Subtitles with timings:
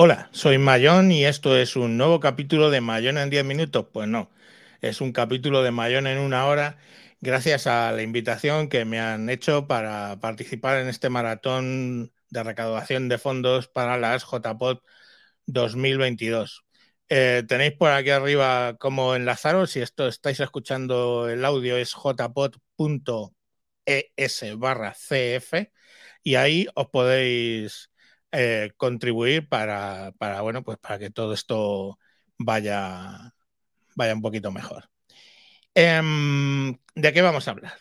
[0.00, 3.86] Hola, soy Mayón y esto es un nuevo capítulo de Mayón en 10 minutos.
[3.92, 4.30] Pues no,
[4.80, 6.78] es un capítulo de Mayón en una hora
[7.20, 13.08] gracias a la invitación que me han hecho para participar en este maratón de recaudación
[13.08, 14.84] de fondos para las JPOT
[15.46, 16.64] 2022.
[17.08, 19.72] Eh, tenéis por aquí arriba cómo enlazaros.
[19.72, 23.34] Si esto estáis escuchando el audio es jpot.es
[24.58, 25.72] barra cf
[26.22, 27.90] y ahí os podéis
[28.32, 31.98] eh, contribuir para, bueno, pues para que todo esto
[32.38, 33.34] vaya,
[33.96, 34.90] vaya un poquito mejor.
[35.74, 37.74] Em, ¿De qué vamos a hablar?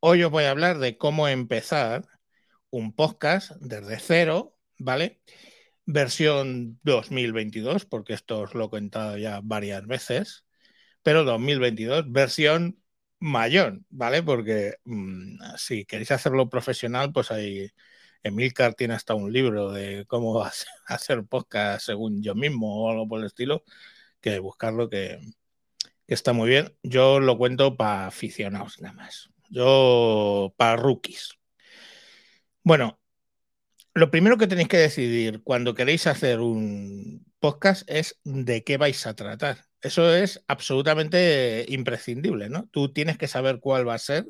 [0.00, 2.04] Hoy os voy a hablar de cómo empezar
[2.70, 5.20] un podcast desde cero, ¿vale?
[5.86, 10.44] Versión 2022, porque esto os lo he contado ya varias veces,
[11.02, 12.80] pero 2022, versión
[13.20, 14.22] mayor, ¿vale?
[14.22, 17.70] Porque mm, si queréis hacerlo profesional, pues hay
[18.22, 20.44] Emilcar tiene hasta un libro de cómo
[20.86, 23.64] hacer podcast según yo mismo o algo por el estilo,
[24.20, 25.20] que buscarlo que,
[26.06, 26.74] que está muy bien.
[26.82, 29.30] Yo lo cuento para aficionados nada más.
[29.48, 31.38] Yo para rookies.
[32.62, 33.00] Bueno,
[33.94, 39.06] lo primero que tenéis que decidir cuando queréis hacer un podcast es de qué vais
[39.06, 39.64] a tratar.
[39.82, 42.68] Eso es absolutamente imprescindible, ¿no?
[42.70, 44.26] Tú tienes que saber cuál va a ser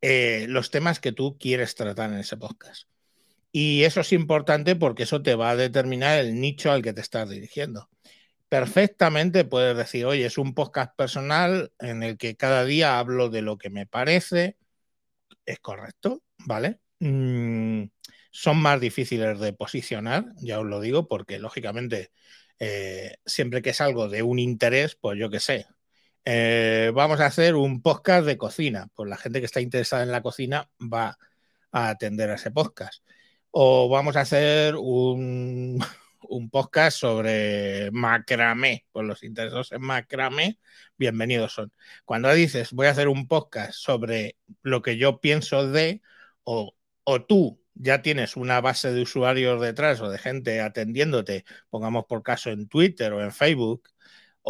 [0.00, 2.88] eh, los temas que tú quieres tratar en ese podcast.
[3.52, 7.00] Y eso es importante porque eso te va a determinar el nicho al que te
[7.00, 7.88] estás dirigiendo.
[8.48, 13.42] Perfectamente puedes decir, oye, es un podcast personal en el que cada día hablo de
[13.42, 14.56] lo que me parece.
[15.46, 16.80] Es correcto, ¿vale?
[17.00, 17.84] Mm,
[18.30, 22.12] son más difíciles de posicionar, ya os lo digo, porque lógicamente
[22.58, 25.66] eh, siempre que es algo de un interés, pues yo qué sé,
[26.30, 28.90] eh, vamos a hacer un podcast de cocina.
[28.94, 31.18] Pues la gente que está interesada en la cocina va
[31.72, 33.02] a atender a ese podcast.
[33.50, 35.82] O vamos a hacer un,
[36.28, 38.84] un podcast sobre macramé.
[38.92, 40.58] Pues los interesados en macramé,
[40.98, 41.72] bienvenidos son.
[42.04, 46.02] Cuando dices voy a hacer un podcast sobre lo que yo pienso de,
[46.44, 46.74] o,
[47.04, 52.22] o tú ya tienes una base de usuarios detrás o de gente atendiéndote, pongamos por
[52.22, 53.88] caso en Twitter o en Facebook,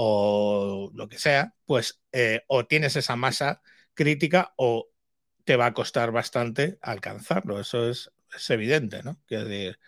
[0.01, 3.63] o lo que sea, pues eh, o tienes esa masa
[3.95, 4.91] crítica o
[5.43, 7.59] te va a costar bastante alcanzarlo.
[7.59, 8.13] Eso es,
[8.49, 9.19] evidente, ¿no?
[9.29, 9.81] decir,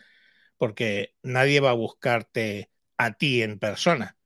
[0.58, 4.16] porque nadie va a buscarte a ti en persona.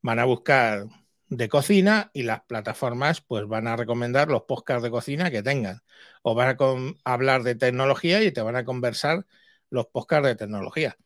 [0.00, 0.86] Van a buscar
[1.28, 5.82] de cocina y las plataformas pues van a recomendar los podcasts de cocina que tengan.
[6.22, 9.26] O van a hablar de tecnología y te van a conversar
[9.70, 10.96] los podcasts de tecnología.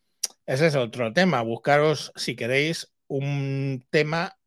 [0.44, 1.40] Ese es otro tema.
[1.40, 4.38] Buscaros, si queréis, un tema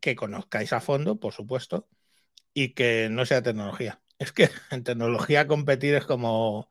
[0.00, 1.88] que conozcáis a fondo, por supuesto,
[2.54, 4.02] y que no sea tecnología.
[4.18, 6.70] Es que en tecnología competir es como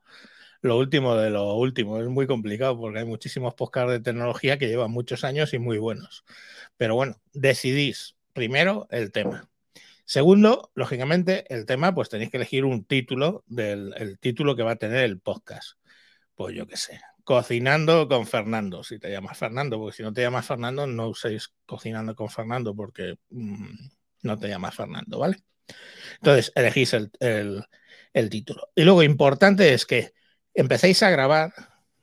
[0.62, 2.00] lo último de lo último.
[2.00, 5.78] Es muy complicado porque hay muchísimos podcasts de tecnología que llevan muchos años y muy
[5.78, 6.24] buenos.
[6.76, 9.48] Pero bueno, decidís primero el tema.
[10.04, 14.72] Segundo, lógicamente, el tema, pues tenéis que elegir un título del el título que va
[14.72, 15.78] a tener el podcast.
[16.36, 20.22] Pues yo qué sé, cocinando con Fernando, si te llamas Fernando, porque si no te
[20.22, 23.88] llamas Fernando, no uséis cocinando con Fernando porque mm,
[24.22, 25.38] no te llamas Fernando, ¿vale?
[26.20, 28.70] Entonces, elegís el, el, título.
[28.76, 30.12] Y luego, importante es que
[30.54, 31.52] empecéis a grabar,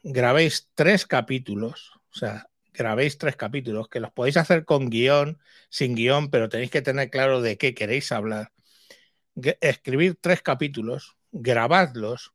[0.04, 5.40] grabéis tres capítulos, o sea, grabéis tres capítulos, que los podéis hacer con guion,
[5.70, 8.52] sin guion, pero tenéis que tener claro de qué queréis hablar.
[9.62, 12.34] Escribir tres capítulos, grabadlos,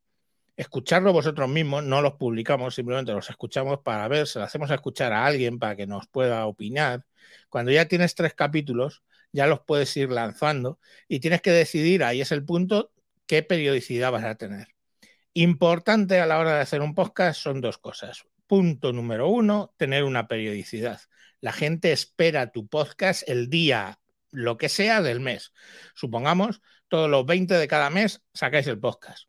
[0.59, 5.13] escucharlo vosotros mismos, no los publicamos, simplemente los escuchamos para ver, se lo hacemos escuchar
[5.13, 7.07] a alguien para que nos pueda opinar.
[7.49, 12.21] Cuando ya tienes tres capítulos, ya los puedes ir lanzando y tienes que decidir, ahí
[12.21, 12.91] es el punto,
[13.27, 14.75] qué periodicidad vas a tener.
[15.33, 18.25] Importante a la hora de hacer un podcast son dos cosas.
[18.49, 21.01] Punto número uno, tener una periodicidad.
[21.41, 24.01] La gente espera tu podcast el día,
[24.33, 25.53] lo que sea del mes.
[25.95, 29.29] Supongamos, todos los 20 de cada mes sacáis el podcast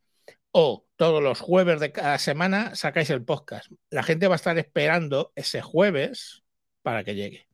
[0.52, 3.72] o todos los jueves de cada semana sacáis el podcast.
[3.90, 6.44] La gente va a estar esperando ese jueves
[6.82, 7.48] para que llegue.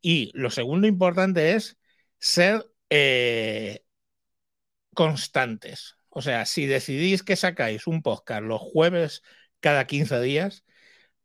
[0.00, 1.78] Y lo segundo importante es
[2.18, 3.84] ser eh,
[4.94, 5.96] constantes.
[6.08, 9.22] O sea, si decidís que sacáis un podcast los jueves
[9.60, 10.64] cada 15 días,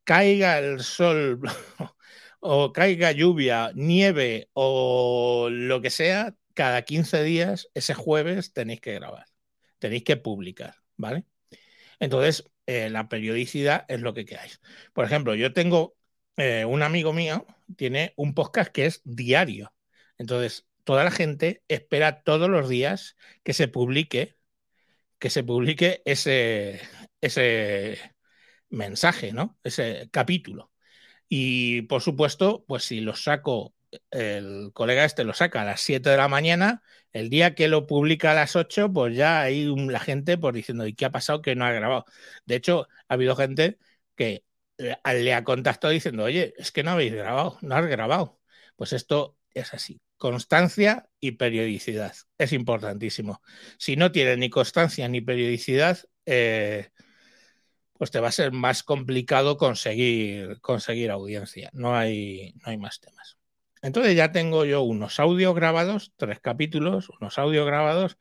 [0.03, 1.39] caiga el sol
[2.41, 8.95] o caiga lluvia, nieve o lo que sea, cada 15 días, ese jueves tenéis que
[8.95, 9.27] grabar,
[9.79, 10.75] tenéis que publicar.
[10.97, 11.25] ¿vale?
[11.99, 14.61] Entonces, eh, la periodicidad es lo que queráis.
[14.93, 15.95] Por ejemplo, yo tengo
[16.37, 17.45] eh, un amigo mío,
[17.77, 19.73] tiene un podcast que es diario.
[20.17, 24.37] Entonces, toda la gente espera todos los días que se publique,
[25.19, 26.81] que se publique ese,
[27.21, 27.99] ese
[28.69, 29.57] mensaje, ¿no?
[29.63, 30.71] Ese capítulo.
[31.29, 33.73] Y por supuesto, pues si lo saco,
[34.11, 36.83] el colega este lo saca a las 7 de la mañana,
[37.15, 40.85] el día que lo publica a las 8, pues ya hay la gente por diciendo,
[40.85, 42.05] ¿y qué ha pasado que no ha grabado?
[42.45, 43.79] De hecho, ha habido gente
[44.15, 44.43] que
[44.77, 48.41] eh, le ha contactado diciendo, oye, es que no habéis grabado, no has grabado.
[48.75, 50.01] Pues esto es así.
[50.17, 52.13] Constancia y periodicidad.
[52.37, 53.41] Es importantísimo.
[53.77, 56.89] Si no tiene ni constancia ni periodicidad, eh,
[57.93, 61.69] pues te va a ser más complicado conseguir, conseguir audiencia.
[61.73, 63.37] No hay, no hay más temas.
[63.85, 68.17] Entonces ya tengo yo unos audios grabados, tres capítulos, unos audios grabados.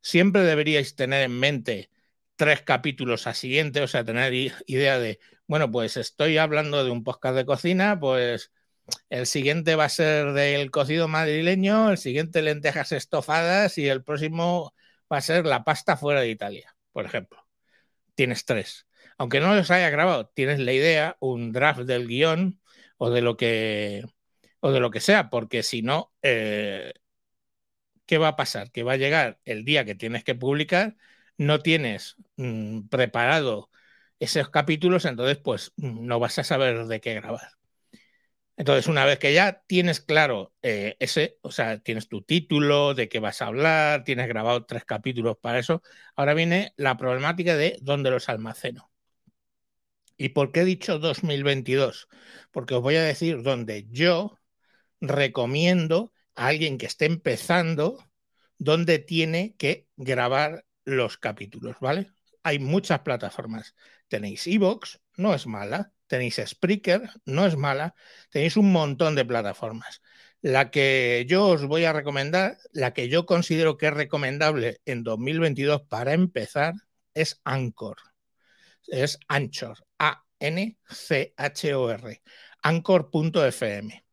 [0.00, 1.90] Siempre deberíais tener en mente
[2.34, 4.32] tres capítulos a siguiente, o sea, tener
[4.66, 8.50] idea de, bueno, pues estoy hablando de un podcast de cocina, pues
[9.08, 14.74] el siguiente va a ser del cocido madrileño, el siguiente lentejas estofadas y el próximo
[15.12, 17.46] va a ser la pasta fuera de Italia, por ejemplo.
[18.16, 22.60] Tienes tres aunque no los haya grabado, tienes la idea, un draft del guion
[22.98, 24.04] o de lo que,
[24.60, 26.92] o de lo que sea, porque si no, eh,
[28.06, 28.70] ¿qué va a pasar?
[28.72, 30.96] Que va a llegar el día que tienes que publicar,
[31.36, 33.70] no tienes mm, preparado
[34.20, 37.58] esos capítulos, entonces pues no vas a saber de qué grabar.
[38.56, 43.08] Entonces, una vez que ya tienes claro eh, ese, o sea, tienes tu título, de
[43.08, 45.82] qué vas a hablar, tienes grabado tres capítulos para eso,
[46.16, 48.90] ahora viene la problemática de dónde los almaceno.
[50.16, 52.08] ¿Y por qué he dicho 2022?
[52.50, 54.38] Porque os voy a decir donde yo
[55.00, 58.04] recomiendo a alguien que esté empezando
[58.58, 62.10] dónde tiene que grabar los capítulos, ¿vale?
[62.42, 63.74] Hay muchas plataformas.
[64.08, 65.92] Tenéis Evox, no es mala.
[66.06, 67.94] Tenéis Spreaker, no es mala.
[68.30, 70.00] Tenéis un montón de plataformas.
[70.40, 75.02] La que yo os voy a recomendar, la que yo considero que es recomendable en
[75.02, 76.74] 2022 para empezar,
[77.12, 77.96] es Anchor
[78.88, 80.82] es Anchor, A-N-C-H-O-R,
[82.62, 84.04] Anchor.fm.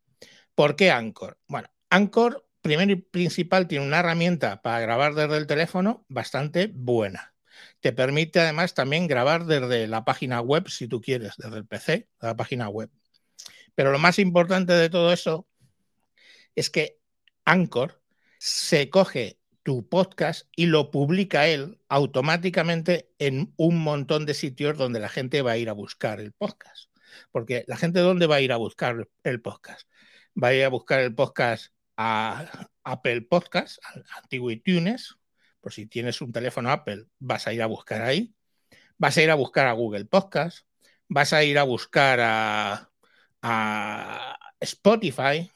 [0.55, 1.37] ¿Por qué Anchor?
[1.47, 7.33] Bueno, Anchor, primero y principal, tiene una herramienta para grabar desde el teléfono bastante buena.
[7.81, 12.07] Te permite además también grabar desde la página web, si tú quieres, desde el PC,
[12.21, 12.89] la página web.
[13.75, 15.47] Pero lo más importante de todo eso
[16.55, 16.99] es que
[17.43, 18.01] Anchor
[18.39, 24.99] se coge tu podcast y lo publica él automáticamente en un montón de sitios donde
[24.99, 26.89] la gente va a ir a buscar el podcast.
[27.31, 29.87] Porque la gente, ¿dónde va a ir a buscar el podcast?
[30.41, 35.15] Va a a buscar el podcast a Apple Podcast, a antiguo iTunes.
[35.61, 38.35] Por si tienes un teléfono Apple, vas a ir a buscar ahí.
[38.97, 40.67] Vas a ir a buscar a Google Podcast.
[41.07, 42.91] Vas a ir a buscar a,
[43.41, 45.51] a Spotify.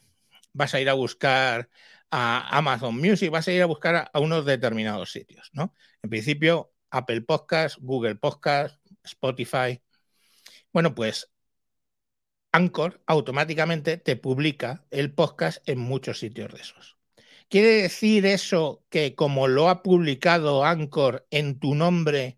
[0.54, 1.70] Vas a ir a buscar
[2.12, 5.76] a Amazon Music, vas a ir a buscar a, unos determinados sitios, ¿no?
[6.02, 9.82] En principio, Apple Podcast, Google Podcast, Spotify.
[10.74, 11.32] Bueno, pues
[12.52, 16.98] Anchor automáticamente te publica el podcast en muchos sitios de esos.
[17.50, 22.38] ¿Quiere decir eso que como lo ha publicado Anchor en tu nombre,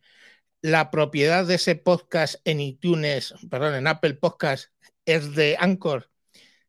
[0.62, 4.72] la propiedad de ese podcast en iTunes, perdón, en Apple Podcast
[5.06, 6.10] es de Anchor?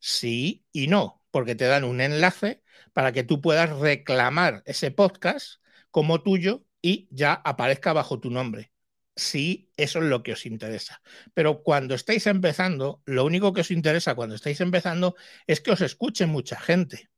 [0.00, 2.62] Sí y no, porque te dan un enlace
[2.92, 8.71] para que tú puedas reclamar ese podcast como tuyo y ya aparezca bajo tu nombre.
[9.14, 11.02] Si eso es lo que os interesa.
[11.34, 15.14] Pero cuando estáis empezando, lo único que os interesa cuando estáis empezando
[15.46, 17.10] es que os escuche mucha gente.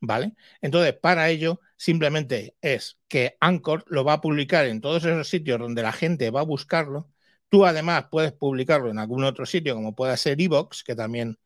[0.00, 0.34] ¿Vale?
[0.60, 5.60] Entonces, para ello, simplemente es que Anchor lo va a publicar en todos esos sitios
[5.60, 7.10] donde la gente va a buscarlo.
[7.48, 11.38] Tú además puedes publicarlo en algún otro sitio, como pueda ser Evox, que también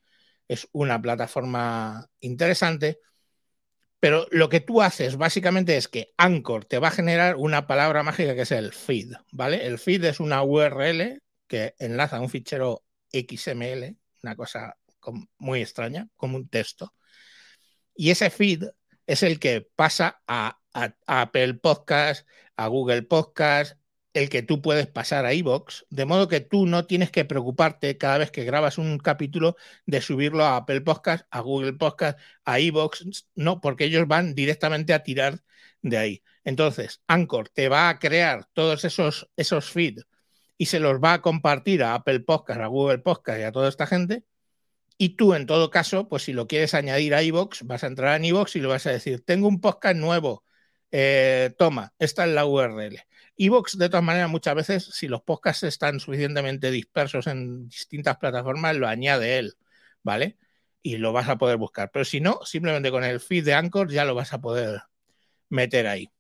[0.49, 3.01] es una plataforma interesante.
[3.99, 8.03] Pero lo que tú haces básicamente es que Anchor te va a generar una palabra
[8.03, 9.67] mágica que es el feed, ¿vale?
[9.67, 14.77] El feed es una URL que enlaza un fichero XML, una cosa
[15.39, 16.93] muy extraña, como un texto.
[17.95, 18.65] Y ese feed
[19.07, 22.27] es el que pasa a, a Apple Podcast,
[22.57, 23.79] a Google Podcast,
[24.17, 27.99] el que tú puedes pasar a iVoox, de modo que tú no tienes que preocuparte
[27.99, 32.59] cada vez que grabas un capítulo de subirlo a Apple Podcast, a Google Podcast, a
[32.59, 33.03] iVoox,
[33.35, 35.43] no, porque ellos van directamente a tirar
[35.83, 36.23] de ahí.
[36.45, 40.07] Entonces, Anchor te va a crear todos esos, esos feeds
[40.57, 43.69] y se los va a compartir a Apple Podcast, a Google Podcast y a toda
[43.69, 44.25] esta gente.
[44.99, 48.17] Y tú, en todo caso, pues si lo quieres añadir a iVoox, vas a entrar
[48.17, 50.46] en iVoox y le vas a decir, tengo un podcast nuevo,
[50.91, 53.07] eh, toma, esta es la URL
[53.39, 58.77] Evox, de todas maneras, muchas veces, si los podcasts están suficientemente dispersos en distintas plataformas,
[58.77, 59.55] lo añade él,
[60.03, 60.39] ¿vale?
[60.83, 61.91] Y lo vas a poder buscar.
[61.93, 64.83] Pero si no, simplemente con el feed de Anchor ya lo vas a poder
[65.51, 66.11] meter ahí.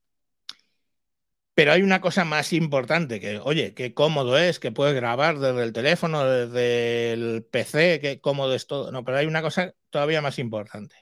[1.54, 5.62] Pero hay una cosa más importante, que, oye, qué cómodo es, que puedes grabar desde
[5.62, 8.92] el teléfono, desde el PC, qué cómodo es todo.
[8.92, 10.96] No, pero hay una cosa todavía más importante,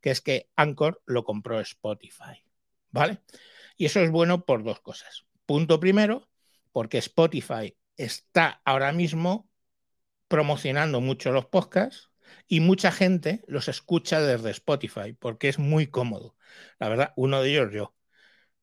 [0.00, 2.44] que es que Anchor lo compró Spotify,
[2.94, 3.18] ¿vale?
[3.76, 5.26] Y eso es bueno por dos cosas.
[5.46, 6.28] Punto primero,
[6.72, 9.50] porque Spotify está ahora mismo
[10.28, 12.10] promocionando mucho los podcasts
[12.48, 16.36] y mucha gente los escucha desde Spotify porque es muy cómodo.
[16.78, 17.94] La verdad, uno de ellos yo.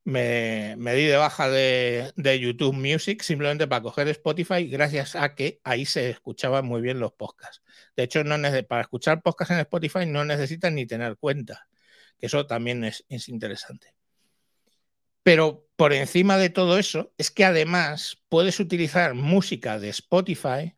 [0.04, 5.84] Me, di de baja de, YouTube Music simplemente para coger Spotify gracias a que ahí
[5.86, 7.62] se escuchaban muy bien los podcasts.
[7.96, 8.36] De hecho, no
[8.68, 11.68] para escuchar podcasts en Spotify no necesitas ni tener cuenta,
[12.18, 13.94] que eso también es, es interesante.
[15.22, 20.76] Pero por encima de todo eso, es que además puedes utilizar música de Spotify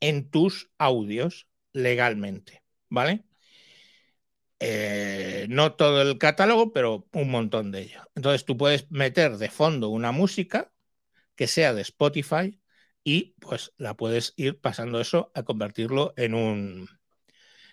[0.00, 3.24] en tus audios legalmente, ¿vale?
[4.60, 8.02] Eh, no todo el catálogo, pero un montón de ellos.
[8.16, 10.72] Entonces tú puedes meter de fondo una música
[11.36, 12.60] que sea de Spotify
[13.04, 16.88] y pues la puedes ir pasando eso a convertirlo en un,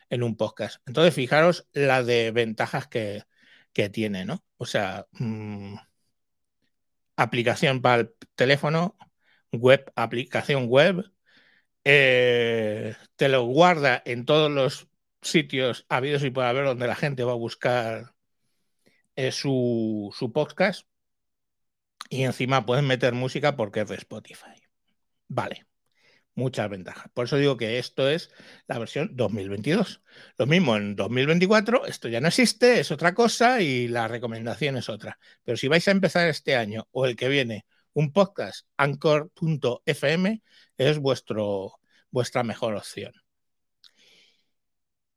[0.10, 0.78] en un podcast.
[0.88, 3.24] Entonces fijaros la de ventajas que,
[3.92, 4.44] tiene, ¿no?
[4.58, 5.76] O sea, mm,
[7.16, 8.98] aplicación para el teléfono,
[9.52, 11.12] web, aplicación web,
[11.84, 14.88] eh, te lo guarda en todos los
[15.22, 18.14] sitios habidos y por haber donde la gente va a buscar
[19.16, 20.88] eh, su, su, podcast
[22.10, 24.62] y encima puedes meter música porque es de Spotify.
[25.28, 25.66] Vale,
[26.36, 27.10] muchas ventajas.
[27.14, 28.32] Por eso digo que esto es
[28.68, 30.02] la versión 2022.
[30.38, 34.90] Lo mismo en 2024, esto ya no existe, es otra cosa y la recomendación es
[34.90, 35.18] otra.
[35.44, 40.44] Pero si vais a empezar este año o el que viene un podcast, anchor.fm
[40.78, 41.80] es vuestro,
[42.12, 43.14] vuestra mejor opción.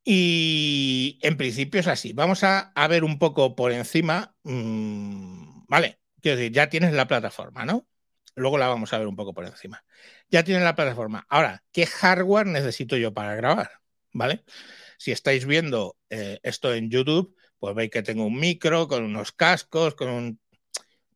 [0.04, 2.12] Y en principio es así.
[2.14, 4.34] Vamos a, ver un poco por encima.
[4.42, 7.86] Mm, vale, quiero decir, ya tienes la plataforma, ¿no?
[8.38, 9.84] Luego la vamos a ver un poco por encima.
[10.30, 11.26] Ya tienes la plataforma.
[11.28, 13.70] Ahora, ¿qué hardware necesito yo para grabar?
[14.12, 14.44] ¿Vale?
[14.98, 19.32] Si estáis viendo eh, esto en YouTube, pues veis que tengo un micro con unos
[19.32, 20.40] cascos, con un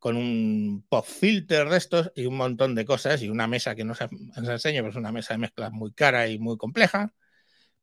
[0.03, 3.85] con un pop filter de estos y un montón de cosas y una mesa que
[3.85, 7.15] no se, enseño, pues una mesa de mezclas muy cara y muy compleja,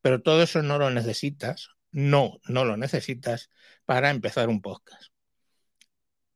[0.01, 3.49] pero todo eso no lo necesitas, no, no lo necesitas
[3.85, 5.13] para empezar un podcast.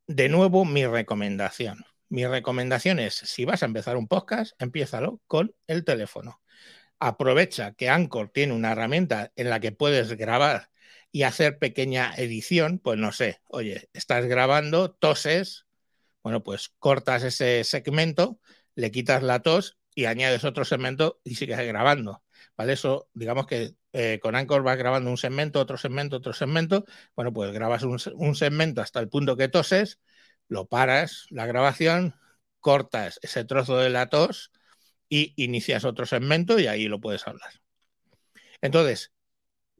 [0.07, 1.83] De nuevo, mi recomendación.
[2.13, 6.43] Mi recomendación es, si vas a empezar un podcast, empiézalo con el teléfono.
[6.99, 10.69] Aprovecha que Anchor tiene una herramienta en la que puedes grabar
[11.11, 15.65] y hacer pequeña edición, pues no sé, oye, estás grabando, toses,
[16.21, 18.39] bueno, pues cortas ese segmento,
[18.75, 22.23] le quitas la tos y añades otro segmento y sigues grabando.
[22.55, 22.73] ¿Vale?
[22.73, 26.85] Eso, digamos que eh, con Anchor vas grabando un segmento, otro segmento, otro segmento.
[27.15, 29.99] Bueno, pues grabas un, un segmento hasta el punto que toses,
[30.53, 32.15] lo paras la grabación,
[32.59, 34.51] cortas ese trozo de la tos
[35.09, 37.51] y inicias otro segmento y ahí lo puedes hablar.
[38.61, 39.11] Entonces,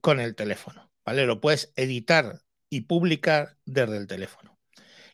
[0.01, 1.25] con el teléfono, ¿vale?
[1.25, 4.59] Lo puedes editar y publicar desde el teléfono.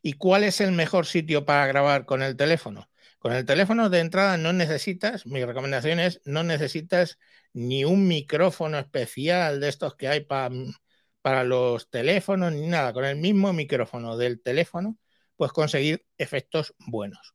[0.02, 2.90] ¿Y cuál es el mejor sitio para grabar con el teléfono?
[3.20, 7.20] Con el teléfono de entrada no necesitas, mi recomendación es, no necesitas
[7.54, 12.94] ni un micrófono especial de estos que hay para los teléfonos ni nada.
[12.94, 14.98] Con el mismo micrófono del teléfono
[15.40, 17.34] puedes conseguir efectos buenos.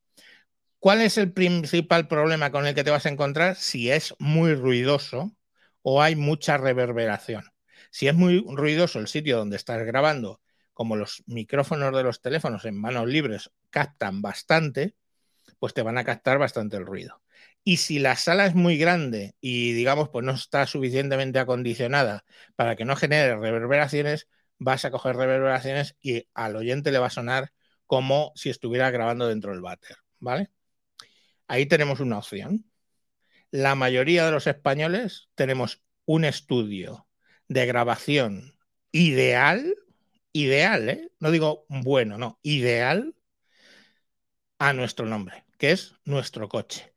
[0.79, 3.57] ¿Cuál es el principal problema con el que te vas a encontrar?
[3.57, 5.35] Si es muy ruidoso
[5.81, 7.45] o hay mucha reverberación.
[7.91, 10.43] Si es muy ruidoso el sitio donde estás grabando
[10.75, 14.97] como los micrófonos de los teléfonos en manos libres captan bastante,
[15.59, 17.23] pues te van a captar bastante el ruido.
[17.65, 22.77] Y si la sala es muy grande y, digamos, pues no está suficientemente acondicionada para
[22.77, 27.55] que no genere reverberaciones, vas a coger reverberaciones y al oyente le va a sonar
[27.87, 30.51] como si estuviera grabando dentro del váter, ¿vale?
[31.47, 32.65] Ahí tenemos una opción.
[33.51, 37.07] La mayoría de los españoles tenemos un estudio
[37.49, 38.59] de grabación
[38.93, 39.75] ideal
[40.35, 41.11] ideal, ¿eh?
[41.21, 43.15] no digo bueno, no, ideal
[44.59, 46.93] a nuestro nombre, que es nuestro coche.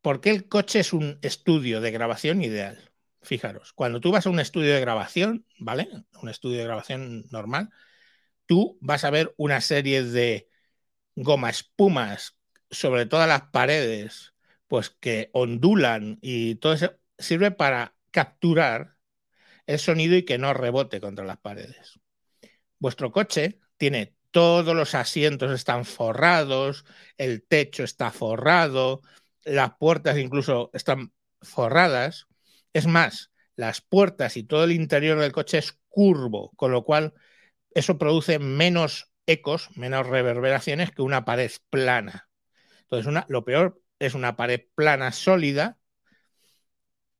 [0.00, 2.90] Porque el coche es un estudio de grabación ideal?
[3.20, 5.88] Fijaros, cuando tú vas a un estudio de grabación, ¿vale?
[6.20, 7.70] Un estudio de grabación normal,
[8.52, 10.46] tú vas a ver una serie de
[11.16, 12.36] goma espumas
[12.70, 14.34] sobre todas las paredes,
[14.68, 18.98] pues que ondulan y todo eso sirve para capturar
[19.64, 21.98] el sonido y que no rebote contra las paredes.
[22.78, 26.84] Vuestro coche tiene todos los asientos están forrados,
[27.16, 29.00] el techo está forrado,
[29.44, 32.26] las puertas incluso están forradas.
[32.74, 37.14] Es más, las puertas y todo el interior del coche es curvo, con lo cual
[37.74, 42.28] eso produce menos ecos, menos reverberaciones que una pared plana.
[42.82, 45.78] Entonces, lo peor es una pared plana sólida,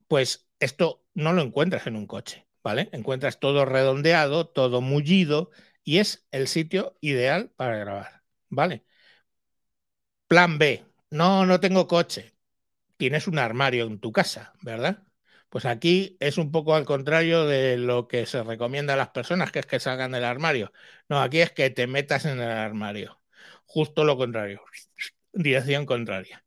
[0.09, 2.89] pues esto no lo encuentras en un coche, ¿vale?
[2.93, 5.51] Encuentras todo redondeado, todo mullido
[5.85, 8.85] y es el sitio ideal para grabar, ¿vale?
[10.27, 12.35] Plan B, no, no tengo coche.
[12.97, 15.05] Tienes un armario en tu casa, ¿verdad?
[15.53, 19.53] Pues aquí es un poco al contrario de lo que se recomienda a las personas,
[19.53, 20.73] que es que salgan del armario.
[21.11, 23.21] No, aquí es que te metas en el armario.
[23.67, 24.63] Justo lo contrario.
[25.35, 26.43] Dirección contraria.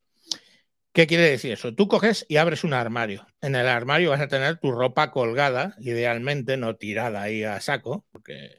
[0.94, 1.76] ¿Qué quiere decir eso?
[1.76, 3.28] Tú coges y abres un armario.
[3.42, 8.06] En el armario vas a tener tu ropa colgada, idealmente no tirada ahí a saco,
[8.12, 8.58] porque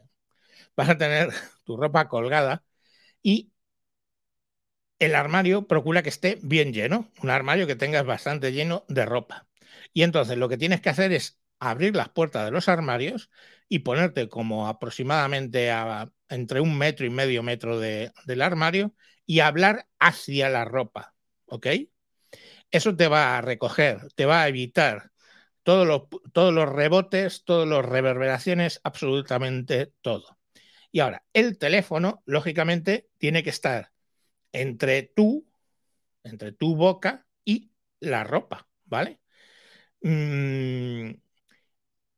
[0.77, 1.31] vas a tener
[1.65, 2.65] tu ropa colgada
[3.23, 3.53] y
[4.99, 9.47] el armario procura que esté bien lleno, un armario que tengas bastante lleno de ropa.
[9.97, 13.31] Y entonces lo que tienes que hacer es abrir las puertas de los armarios
[13.67, 19.41] y ponerte como aproximadamente a, entre un metro y medio metro de, del armario y
[19.41, 21.15] hablar hacia la ropa,
[21.47, 21.69] ¿ok?
[22.71, 25.13] Eso te va a recoger, te va a evitar
[25.63, 26.03] todos los,
[26.35, 30.39] todos los rebotes, todas las reverberaciones, absolutamente todo.
[30.93, 33.93] Y ahora, el teléfono, lógicamente, tiene que estar
[34.53, 35.49] entre tú,
[36.25, 39.21] entre tu boca y la ropa, ¿vale?
[40.07, 41.19] Mm,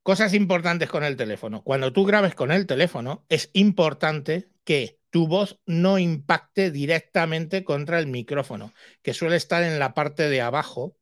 [0.03, 1.63] cosas importantes con el teléfono.
[1.63, 7.99] Cuando tú grabes con el teléfono, es importante que tu voz no impacte directamente contra
[7.99, 10.97] el micrófono, que suele estar en la parte de abajo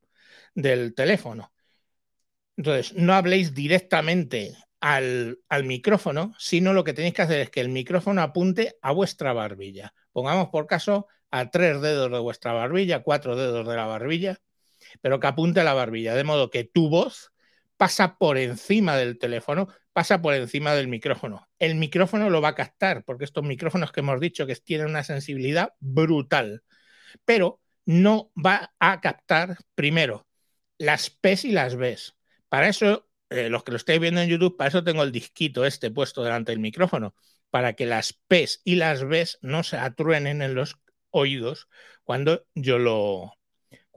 [0.55, 1.51] del teléfono.
[2.55, 7.59] Entonces, no habléis directamente al, al, micrófono, sino lo que tenéis que hacer es que
[7.59, 9.93] el micrófono apunte a vuestra barbilla.
[10.13, 14.39] Pongamos por caso a tres dedos de vuestra barbilla, cuatro dedos de la barbilla,
[15.01, 17.31] pero que apunte a la barbilla, de modo que tu voz
[17.77, 21.47] pasa por encima del teléfono, pasa por encima del micrófono.
[21.59, 25.03] El micrófono lo va a captar, porque estos micrófonos que hemos dicho que tienen una
[25.03, 26.63] sensibilidad brutal,
[27.25, 30.27] pero no va a captar primero
[30.77, 32.15] las P's y las B's.
[32.49, 35.65] Para eso, eh, los que lo estáis viendo en YouTube, para eso tengo el disquito
[35.65, 37.15] este puesto delante del micrófono,
[37.49, 40.77] para que las P's y las B's no se atruenen en los
[41.11, 41.67] oídos
[42.03, 43.36] cuando yo lo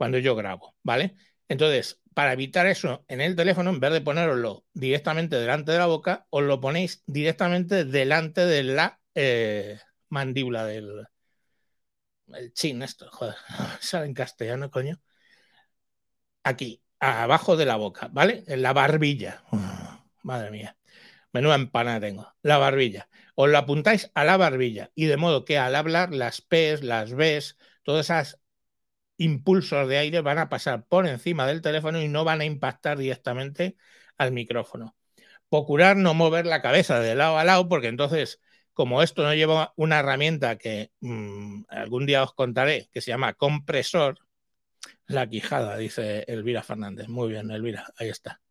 [0.01, 1.15] cuando yo grabo, ¿vale?
[1.47, 5.85] Entonces, para evitar eso en el teléfono, en vez de poneroslo directamente delante de la
[5.85, 9.77] boca, os lo ponéis directamente delante de la eh,
[10.09, 11.05] mandíbula del
[12.33, 13.35] el chin, esto, joder,
[13.79, 14.99] sale en castellano, coño.
[16.43, 18.43] Aquí, abajo de la boca, ¿vale?
[18.47, 19.43] En la barbilla.
[20.23, 20.77] madre mía.
[21.31, 22.33] Menuda empana tengo.
[22.41, 23.07] La barbilla.
[23.35, 27.13] Os lo apuntáis a la barbilla y de modo que al hablar las P's, las
[27.13, 28.40] B's, todos esos
[29.23, 32.97] impulsos de aire van a pasar por encima del teléfono y no van a impactar
[32.97, 33.75] directamente
[34.17, 34.95] al micrófono.
[35.49, 38.39] Procurar no mover la cabeza de lado a lado porque entonces,
[38.73, 43.33] como esto no lleva una herramienta que mmm, algún día os contaré, que se llama
[43.33, 44.19] compresor,
[45.07, 47.07] la quijada, dice Elvira Fernández.
[47.07, 48.41] Muy bien, Elvira, ahí está.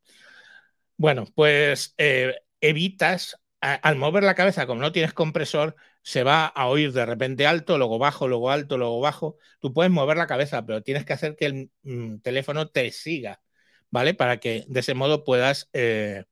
[0.96, 6.66] Bueno, pues eh, evitas, al mover la cabeza, como no tienes compresor, se va a
[6.68, 9.36] oír de repente alto, luego bajo, luego alto, luego bajo.
[9.60, 13.42] Tú puedes mover la cabeza, pero tienes que hacer que el mm, teléfono te siga,
[13.90, 14.14] ¿vale?
[14.14, 16.24] Para que de ese modo puedas eh,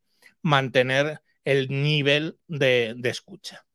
[0.43, 3.67] mantener el nivel de, de escucha.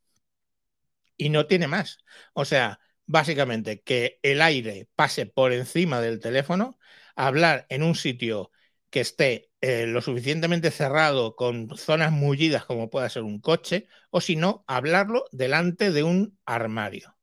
[1.18, 2.00] Y no tiene más.
[2.34, 6.78] O sea, básicamente que el aire pase por encima del teléfono,
[7.16, 8.52] hablar en un sitio
[8.90, 14.19] que esté eh, lo suficientemente cerrado con zonas mullidas como pueda ser un coche, o
[14.19, 17.15] si no, hablarlo delante de un armario.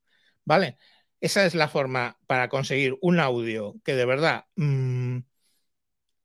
[0.46, 0.78] ¿Vale?
[1.20, 5.18] Esa es la forma para conseguir un audio que de verdad mmm,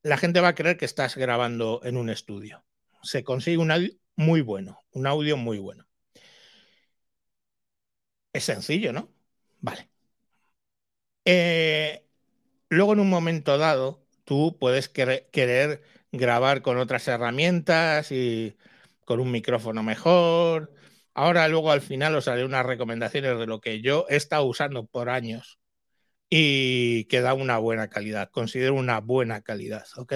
[0.04, 2.66] la gente va a creer que estás grabando en un estudio.
[3.04, 5.86] Se consigue un audio muy bueno, un audio muy bueno.
[8.34, 9.10] Es sencillo, ¿no?
[9.60, 9.90] Vale.
[11.26, 12.06] Eh,
[12.70, 15.84] luego en un momento dado, tú puedes querer
[16.18, 18.58] grabar con otras herramientas y
[19.06, 20.74] con un micrófono mejor.
[21.14, 24.86] Ahora luego al final os haré unas recomendaciones de lo que yo he estado usando
[24.86, 25.60] por años
[26.30, 30.14] y que da una buena calidad, considero una buena calidad, ¿ok?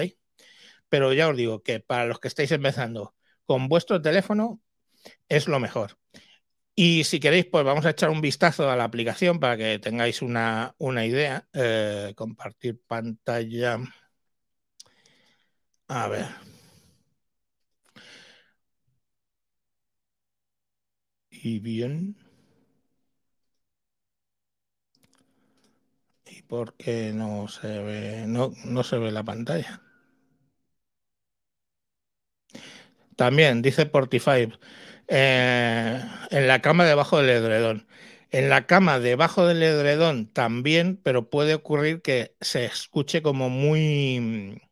[0.88, 3.14] Pero ya os digo que para los que estáis empezando
[3.46, 4.60] con vuestro teléfono
[5.28, 5.98] es lo mejor.
[6.74, 10.22] Y si queréis, pues vamos a echar un vistazo a la aplicación para que tengáis
[10.22, 11.46] una, una idea.
[11.52, 13.78] Eh, compartir pantalla.
[15.90, 16.28] A ver.
[21.42, 22.14] Y bien.
[26.24, 28.24] ¿Y por qué no se ve?
[28.26, 29.82] No, no se ve la pantalla.
[33.16, 34.52] También dice Portify.
[35.08, 36.00] eh,
[36.30, 37.86] en la cama debajo del edredón.
[38.30, 44.62] En la cama debajo del edredón también, pero puede ocurrir que se escuche como muy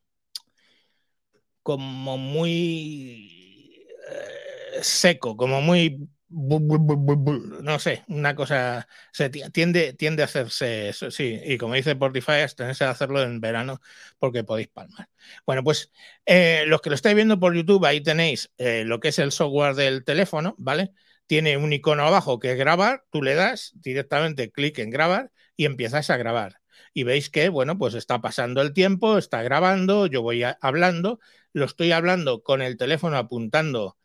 [1.68, 10.88] como muy eh, seco, como muy no sé, una cosa se tiende, tiende a hacerse
[10.88, 13.80] eso, sí, y como dice Portify, tenéis que hacerlo en verano
[14.18, 15.08] porque podéis palmar.
[15.46, 15.90] Bueno, pues
[16.26, 19.32] eh, los que lo estáis viendo por YouTube, ahí tenéis eh, lo que es el
[19.32, 20.92] software del teléfono, ¿vale?
[21.26, 25.64] Tiene un icono abajo que es grabar, tú le das directamente clic en grabar y
[25.66, 26.57] empiezas a grabar.
[26.98, 31.20] Y veis que, bueno, pues está pasando el tiempo, está grabando, yo voy hablando,
[31.52, 33.96] lo estoy hablando con el teléfono apuntando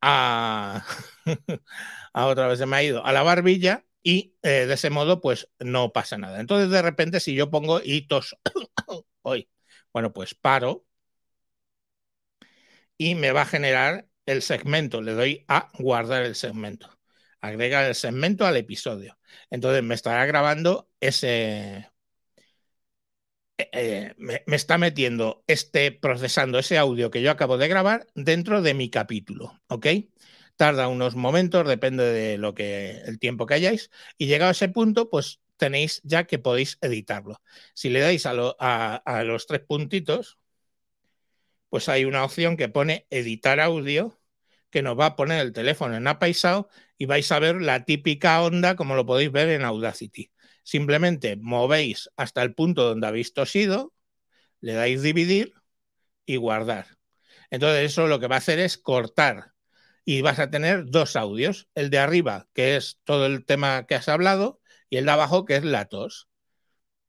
[0.00, 0.84] a,
[2.14, 5.20] a otra vez se me ha ido a la barbilla y eh, de ese modo
[5.20, 6.40] pues no pasa nada.
[6.40, 8.36] Entonces de repente si yo pongo hitos
[9.22, 9.50] hoy,
[9.92, 10.86] bueno pues paro
[12.98, 16.98] y me va a generar el segmento, le doy a guardar el segmento,
[17.40, 19.18] agrega el segmento al episodio.
[19.50, 21.90] Entonces me estará grabando ese,
[23.72, 28.74] eh, me, está metiendo este, procesando ese audio que yo acabo de grabar dentro de
[28.74, 29.86] mi capítulo, ¿ok?
[30.56, 34.68] Tarda unos momentos, depende de lo que, el tiempo que hayáis, y llegado a ese
[34.68, 37.40] punto, pues tenéis ya que podéis editarlo.
[37.74, 40.38] Si le dais a, a los tres puntitos,
[41.68, 44.20] pues hay una opción que pone editar audio,
[44.70, 46.68] que nos va a poner el teléfono en apaisado
[46.98, 50.30] y vais a ver la típica onda como lo podéis ver en Audacity.
[50.62, 53.92] Simplemente movéis hasta el punto donde habéis tosido,
[54.60, 55.54] le dais dividir
[56.26, 56.86] y guardar.
[57.50, 59.52] Entonces eso lo que va a hacer es cortar
[60.04, 63.94] y vas a tener dos audios, el de arriba, que es todo el tema que
[63.94, 66.28] has hablado, y el de abajo, que es la tos.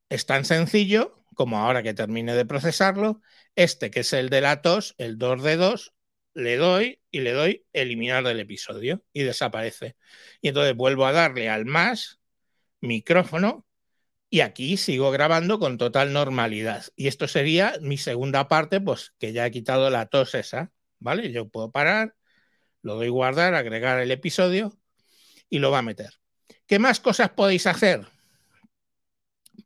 [0.10, 3.22] Es tan sencillo como ahora que termine de procesarlo,
[3.56, 5.94] este que es el de la tos, el 2 de 2,
[6.34, 9.96] le doy y le doy eliminar del episodio y desaparece.
[10.42, 12.21] Y entonces vuelvo a darle al más
[12.82, 13.66] micrófono
[14.30, 16.86] y aquí sigo grabando con total normalidad.
[16.96, 21.32] Y esto sería mi segunda parte, pues que ya he quitado la tos esa, ¿vale?
[21.32, 22.16] Yo puedo parar,
[22.82, 24.78] lo doy guardar, agregar el episodio
[25.50, 26.14] y lo va a meter.
[26.66, 28.08] ¿Qué más cosas podéis hacer?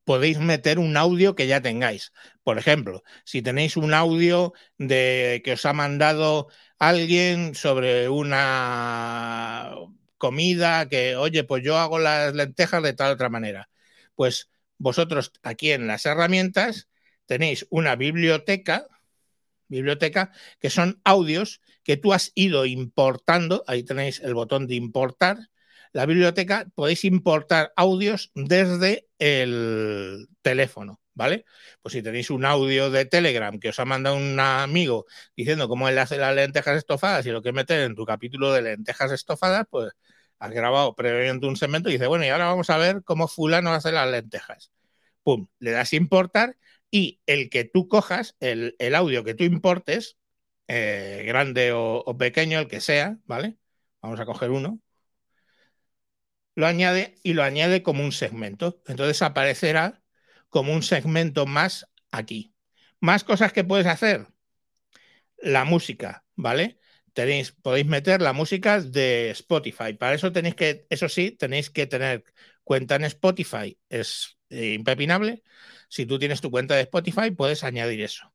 [0.04, 2.12] Podéis meter un audio que ya tengáis.
[2.44, 6.48] Por ejemplo, si tenéis un audio de que os ha mandado
[6.80, 9.72] alguien sobre una
[10.26, 13.70] comida, que, oye, pues yo hago las lentejas de tal otra manera.
[14.16, 16.90] Pues vosotros aquí en las herramientas
[17.28, 18.88] tenéis una biblioteca,
[19.68, 25.38] biblioteca, que son audios que tú has ido importando, ahí tenéis el botón de importar,
[25.94, 31.46] la biblioteca podéis importar audios desde el teléfono, ¿vale?
[31.82, 35.06] Pues si tenéis un audio de Telegram que os ha mandado un amigo
[35.38, 38.64] diciendo cómo él hace las lentejas estofadas y lo que meter en tu capítulo de
[38.64, 39.94] lentejas estofadas, pues
[40.40, 43.74] has grabado previamente un segmento y dice, bueno, y ahora vamos a ver cómo fulano
[43.74, 44.72] hace las lentejas.
[45.24, 46.58] Pum, le das importar
[46.92, 50.18] y el que tú cojas, el, audio que tú importes,
[50.68, 53.58] eh, grande o, pequeño, el que sea, ¿vale?
[54.02, 54.80] Vamos a coger uno.
[56.56, 58.82] Lo añade y lo añade como un segmento.
[58.88, 60.02] Entonces aparecerá
[60.50, 62.54] como un segmento más aquí.
[63.02, 64.28] Más cosas que puedes hacer.
[65.38, 66.80] La música, ¿vale?
[67.62, 69.94] Podéis meter la música de Spotify.
[69.94, 72.24] Para eso tenéis que, eso sí, tenéis que tener
[72.64, 73.78] cuenta en Spotify.
[73.90, 75.44] Es eh, impepinable.
[75.90, 78.34] Si tú tienes tu cuenta de Spotify, puedes añadir eso.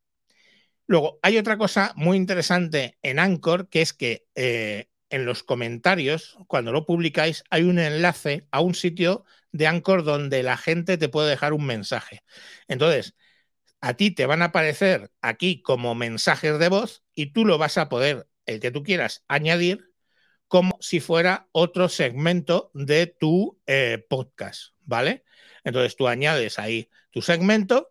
[0.86, 6.36] Luego, hay otra cosa muy interesante en Anchor, que es que eh, en los comentarios,
[6.48, 11.08] cuando lo publicáis, hay un enlace a un sitio de Anchor donde la gente te
[11.08, 12.22] puede dejar un mensaje.
[12.68, 13.14] Entonces,
[13.80, 17.78] a ti te van a aparecer aquí como mensajes de voz y tú lo vas
[17.78, 19.90] a poder el que tú quieras añadir
[20.48, 25.24] como si fuera otro segmento de tu eh, podcast, ¿vale?
[25.64, 27.90] Entonces tú añades ahí tu segmento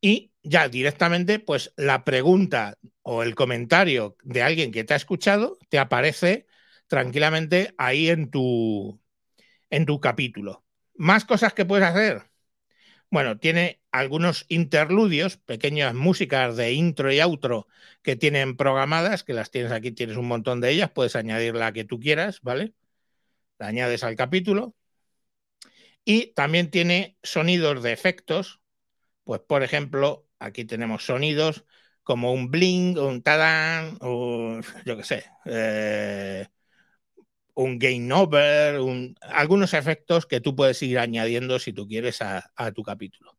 [0.00, 5.58] y ya directamente, pues la pregunta o el comentario de alguien que te ha escuchado
[5.68, 6.46] te aparece
[6.88, 9.00] tranquilamente ahí en tu,
[9.70, 10.64] en tu capítulo.
[10.94, 12.29] Más cosas que puedes hacer.
[13.10, 17.66] Bueno, tiene algunos interludios, pequeñas músicas de intro y outro
[18.02, 21.72] que tienen programadas, que las tienes aquí, tienes un montón de ellas, puedes añadir la
[21.72, 22.72] que tú quieras, ¿vale?
[23.58, 24.74] La añades al capítulo.
[26.04, 28.60] Y también tiene sonidos de efectos,
[29.24, 31.64] pues por ejemplo, aquí tenemos sonidos
[32.04, 36.48] como un bling, un tadán, o yo qué sé, eh,
[37.60, 38.80] un game over,
[39.20, 43.36] algunos efectos que tú puedes ir añadiendo si tú quieres a, tu capítulo.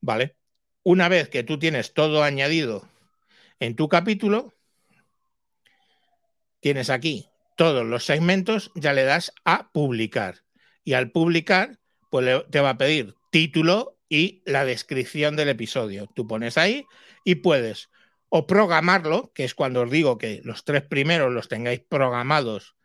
[0.00, 0.36] ¿Vale?
[0.84, 2.88] Una vez que tú tienes todo añadido
[3.58, 4.54] en tu capítulo,
[6.60, 10.44] tienes aquí todos los segmentos, ya le das a publicar.
[10.84, 11.78] Y al publicar,
[12.10, 16.08] pues te va a pedir título y la descripción del episodio.
[16.14, 16.84] Tú pones ahí
[17.24, 17.90] y puedes
[18.28, 22.76] o programarlo, que es cuando os digo que los tres primeros los tengáis programados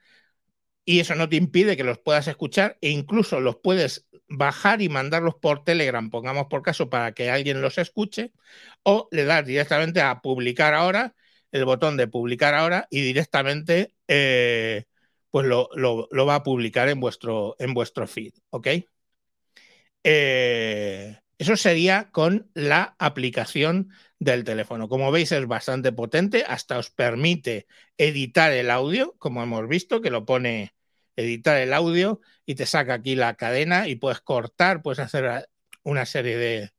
[0.90, 4.90] y eso no te impide que los puedas escuchar e incluso los puedes bajar y
[4.90, 8.34] mandarlos por Telegram, pongamos por caso, para que alguien los escuche,
[8.82, 11.14] o le das directamente a publicar ahora,
[11.52, 14.86] el botón de publicar ahora y directamente eh,
[15.30, 15.70] pues lo,
[16.26, 18.68] va a publicar en vuestro, en vuestro feed, ¿ok?
[20.04, 24.90] Eh, eso sería con la aplicación del teléfono.
[24.90, 30.10] Como veis es bastante potente, hasta os permite editar el audio, como hemos visto, que
[30.10, 30.74] lo pone
[31.20, 35.50] editar el audio y te saca aquí la cadena y puedes cortar, puedes hacer
[35.84, 36.74] una serie de,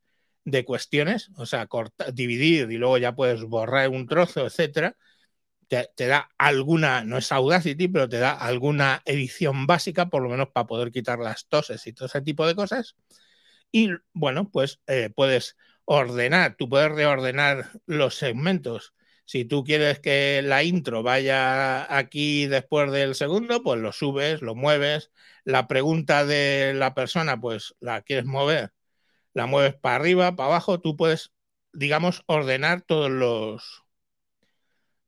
[0.44, 4.96] de cuestiones, o sea, cortar, dividir y luego ya puedes borrar un trozo, etcétera.
[5.68, 10.48] Te, da alguna, no es Audacity, pero te da alguna edición básica, por lo menos
[10.48, 12.96] para poder quitar las toses y todo ese tipo de cosas.
[13.70, 18.94] Y bueno, pues eh, puedes ordenar, tú puedes reordenar los segmentos
[19.30, 24.56] si tú quieres que la intro vaya aquí después del segundo, pues lo subes, lo
[24.56, 25.12] mueves.
[25.44, 28.72] La pregunta de la persona, pues la quieres mover,
[29.32, 30.80] la mueves para arriba, para abajo.
[30.80, 31.32] Tú puedes,
[31.72, 33.84] digamos, ordenar todos los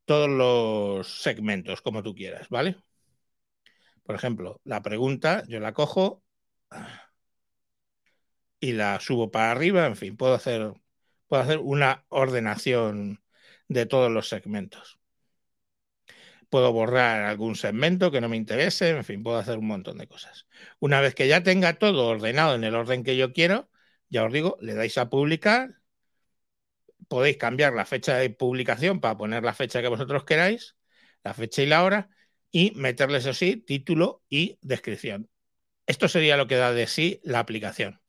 [0.05, 2.77] todos los segmentos como tú quieras, ¿vale?
[4.05, 6.23] Por ejemplo, la pregunta, yo la cojo
[8.61, 10.75] y la subo para arriba, en fin, puedo hacer,
[11.27, 13.23] puedo hacer una ordenación
[13.73, 14.99] de todos los segmentos.
[16.49, 20.07] Puedo borrar algún segmento que no me interese, en fin, puedo hacer un montón de
[20.07, 20.47] cosas.
[20.81, 23.71] Una vez que ya tenga todo ordenado en el orden que yo quiero,
[24.11, 25.83] ya os digo, le dais a publicar,
[27.09, 30.77] podéis cambiar la fecha de publicación para poner la fecha que vosotros queráis,
[31.25, 32.11] la fecha y la hora,
[32.51, 35.31] y meterle eso sí, título y descripción.
[35.87, 38.01] Esto sería lo que da de sí la aplicación.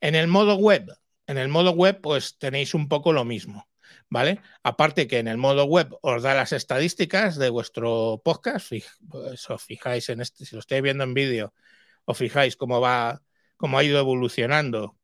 [0.00, 0.86] En el modo web,
[1.26, 3.68] en el modo web, pues tenéis un poco lo mismo.
[4.14, 4.40] ¿Vale?
[4.62, 8.72] Aparte que en el modo web os da las estadísticas de vuestro podcast,
[9.10, 11.52] pues os fijáis en este, si lo estáis viendo en vídeo,
[12.04, 13.22] os fijáis cómo va,
[13.56, 14.96] cómo ha ido evolucionando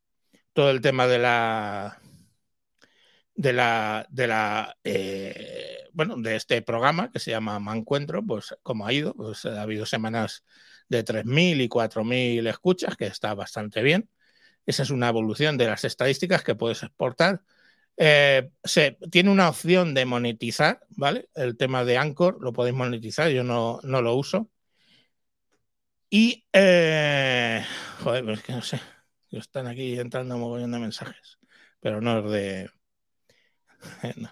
[0.52, 2.00] todo el tema de la
[3.34, 8.86] de la de la eh, bueno de este programa que se llama Mancuentro, pues cómo
[8.86, 10.44] ha ido, pues ha habido semanas
[10.88, 14.08] de 3.000 y 4.000 escuchas, que está bastante bien.
[14.66, 17.42] Esa es una evolución de las estadísticas que puedes exportar
[18.02, 21.28] eh, se, tiene una opción de monetizar, ¿vale?
[21.34, 24.50] El tema de Anchor lo podéis monetizar, yo no, no lo uso.
[26.08, 27.62] Y, eh,
[28.02, 28.80] joder, es que no sé,
[29.30, 31.38] están aquí entrando montón de mensajes,
[31.78, 32.70] pero no es de...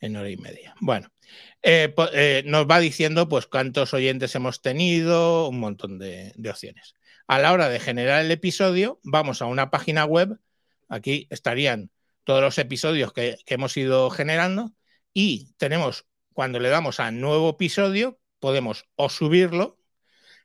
[0.00, 0.76] en hora y media.
[0.80, 1.08] Bueno,
[1.62, 1.92] eh,
[2.46, 6.94] nos va diciendo pues cuántos oyentes hemos tenido, un montón de, de opciones.
[7.26, 10.38] A la hora de generar el episodio, vamos a una página web,
[10.88, 11.90] aquí estarían
[12.24, 14.72] todos los episodios que, hemos ido generando
[15.12, 19.78] y tenemos, cuando le damos a nuevo episodio, podemos o subirlo.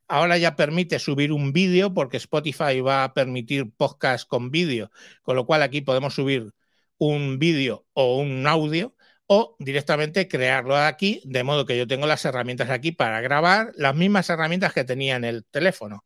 [0.07, 4.91] Ahora ya permite subir un vídeo porque Spotify va a permitir podcast con vídeo,
[5.23, 6.53] con lo cual aquí podemos subir
[6.97, 8.95] un vídeo o un audio
[9.27, 13.95] o directamente crearlo aquí, de modo que yo tengo las herramientas aquí para grabar, las
[13.95, 16.05] mismas herramientas que tenía en el teléfono.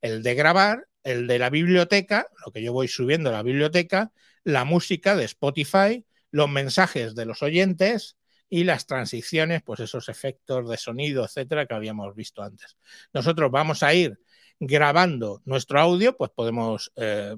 [0.00, 4.12] El de grabar, el de la biblioteca, lo que yo voy subiendo a la biblioteca,
[4.44, 8.16] la música de Spotify, los mensajes de los oyentes
[8.48, 12.76] y las transiciones, pues esos efectos de sonido, etcétera, que habíamos visto antes.
[13.12, 14.18] Nosotros vamos a ir
[14.58, 17.36] grabando nuestro audio, pues podemos, eh,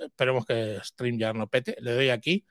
[0.00, 2.46] esperemos que StreamYard no pete, le doy aquí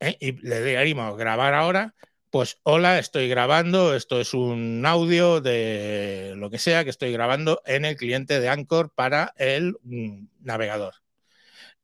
[0.00, 1.94] eh, y le a grabar ahora.
[2.30, 7.62] Pues hola, estoy grabando, esto es un audio de lo que sea que estoy grabando
[7.64, 11.03] en el cliente de Anchor para el mm, navegador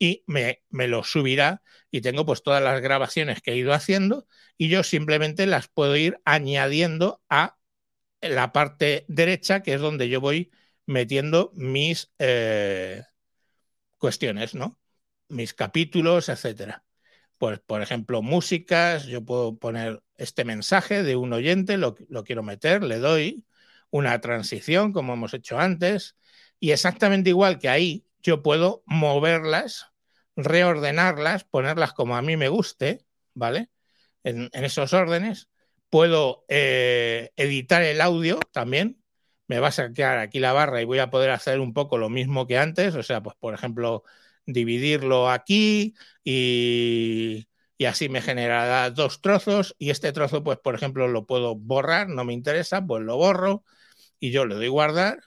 [0.00, 4.68] y me, lo subirá y tengo pues todas las grabaciones que he ido haciendo y
[4.68, 7.58] yo simplemente las puedo ir añadiendo a
[8.22, 10.50] la parte derecha que es donde yo voy
[10.86, 13.04] metiendo mis eh,
[13.98, 14.80] cuestiones, ¿no?
[15.28, 16.84] Mis capítulos, etcétera.
[17.38, 22.42] Pues, por ejemplo, músicas, yo puedo poner este mensaje de un oyente, lo, lo quiero
[22.42, 23.44] meter, le doy
[23.90, 26.16] una transición, como hemos hecho antes,
[26.58, 29.90] y exactamente igual que ahí, yo puedo moverlas
[30.36, 33.04] reordenarlas, ponerlas como a mí me guste,
[33.34, 33.70] ¿vale?
[34.24, 35.48] En, esos órdenes.
[35.90, 39.02] Puedo eh, editar el audio también.
[39.48, 42.08] Me va a sacar aquí la barra y voy a poder hacer un poco lo
[42.08, 42.94] mismo que antes.
[42.94, 44.04] O sea, pues por ejemplo,
[44.46, 49.74] dividirlo aquí y, y así me generará dos trozos.
[49.78, 53.64] Y este trozo, pues por ejemplo, lo puedo borrar, no me interesa, pues lo borro
[54.20, 55.20] y yo le doy guardar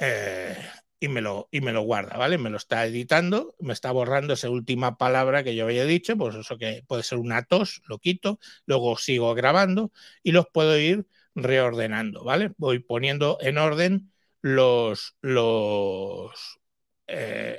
[0.00, 0.56] eh,
[1.00, 2.38] y, me lo, y me lo guarda, ¿vale?
[2.38, 6.36] Me lo está editando, me está borrando esa última palabra que yo había dicho, pues
[6.36, 11.06] eso que puede ser una tos, lo quito, luego sigo grabando y los puedo ir
[11.34, 12.52] reordenando, ¿vale?
[12.58, 16.60] Voy poniendo en orden los, los
[17.06, 17.58] eh,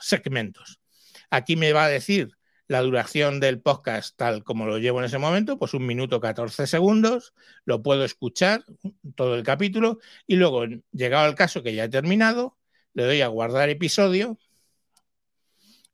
[0.00, 0.80] segmentos.
[1.30, 2.36] Aquí me va a decir
[2.68, 6.66] la duración del podcast tal como lo llevo en ese momento, pues un minuto 14
[6.66, 8.64] segundos, lo puedo escuchar
[9.14, 12.56] todo el capítulo y luego, llegado al caso que ya he terminado,
[12.94, 14.38] le doy a guardar episodio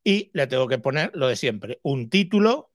[0.04, 2.72] y le tengo que poner lo de siempre, un título,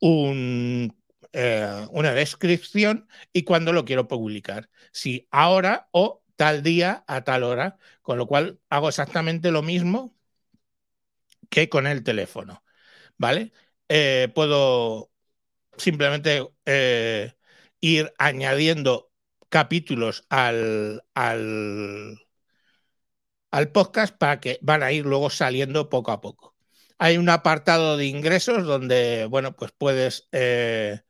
[0.00, 7.42] eh, una descripción y cuándo lo quiero publicar, si ahora o tal día a tal
[7.44, 10.14] hora, con lo cual hago exactamente lo mismo
[11.50, 12.62] que con el teléfono.
[13.20, 13.52] ¿vale?
[13.88, 15.12] Eh, puedo
[15.76, 17.34] simplemente eh,
[17.80, 19.12] ir añadiendo
[19.50, 21.02] capítulos al,
[23.72, 26.54] podcast para que van a ir luego saliendo poco a poco.
[26.98, 31.00] Hay un apartado de ingresos donde, bueno, pues puedes eh,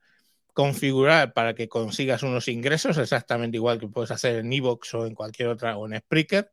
[0.53, 5.15] configurar para que consigas unos ingresos, exactamente igual que puedes hacer en Evox o en
[5.15, 6.51] cualquier otra, o en Spreaker.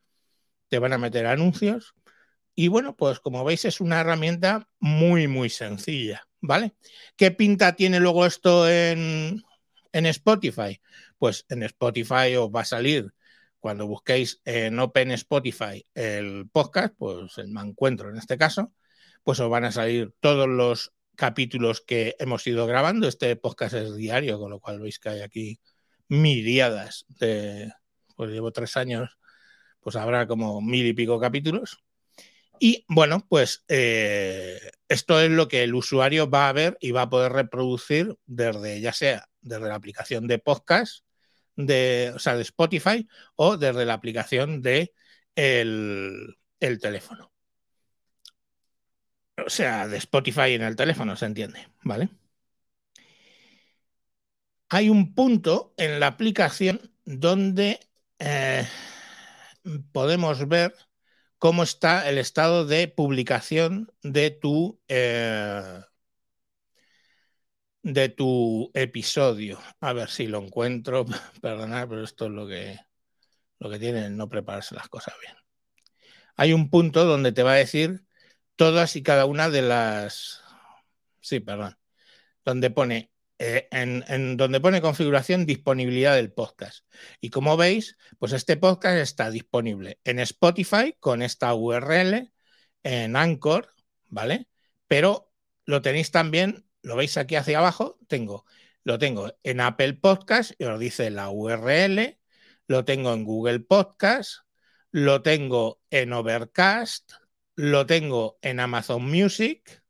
[0.69, 1.95] Te van a meter anuncios.
[2.55, 6.75] Y bueno, pues como veis es una herramienta muy, muy sencilla, ¿vale?
[7.17, 9.45] ¿Qué pinta tiene luego esto en,
[9.93, 10.81] Spotify?
[11.19, 13.15] Pues en Spotify os va a salir,
[13.61, 18.73] cuando busquéis en Open Spotify el podcast, pues el me encuentro en este caso,
[19.25, 23.09] pues os van a salir todos los capítulos que hemos ido grabando.
[23.09, 25.61] Este podcast es diario, con lo cual veis que hay aquí
[26.09, 27.73] miriadas de,
[28.17, 29.19] pues llevo tres años,
[29.81, 31.83] pues habrá como mil y pico capítulos.
[32.61, 37.03] Y bueno, pues eh, esto es lo que el usuario va a ver y va
[37.03, 41.05] a poder reproducir desde, ya sea desde la aplicación de podcast,
[41.59, 44.95] de, o sea, de Spotify o desde la aplicación de
[45.35, 47.33] el, el teléfono.
[49.47, 52.09] O sea, de Spotify en el teléfono, se entiende, ¿vale?
[54.69, 57.81] Hay un punto en la aplicación donde
[58.19, 58.67] eh,
[59.93, 60.75] podemos ver
[61.39, 65.81] cómo está el estado de publicación de tu, eh,
[67.83, 69.59] de tu episodio.
[69.81, 71.07] A ver si lo encuentro.
[71.43, 72.79] Perdonad, pero esto es lo que,
[73.59, 75.35] lo que tiene no prepararse las cosas bien.
[76.37, 78.05] Hay un punto donde te va a decir
[78.57, 80.43] todas y cada una de las...
[81.21, 81.79] Sí, perdón.
[82.45, 83.11] Donde pone
[83.41, 86.85] eh, en, donde pone configuración disponibilidad del podcast.
[87.21, 92.33] Y como veis, pues este podcast está disponible en Spotify con esta URL,
[92.83, 93.73] en Anchor,
[94.09, 94.49] ¿vale?
[94.89, 95.33] Pero
[95.67, 98.45] lo tenéis también, lo veis aquí hacia abajo, tengo,
[98.85, 102.19] lo tengo en Apple Podcast y os dice la URL,
[102.67, 104.41] lo tengo en Google Podcast,
[104.91, 107.13] lo tengo en Overcast,
[107.57, 109.83] lo tengo en Amazon Music,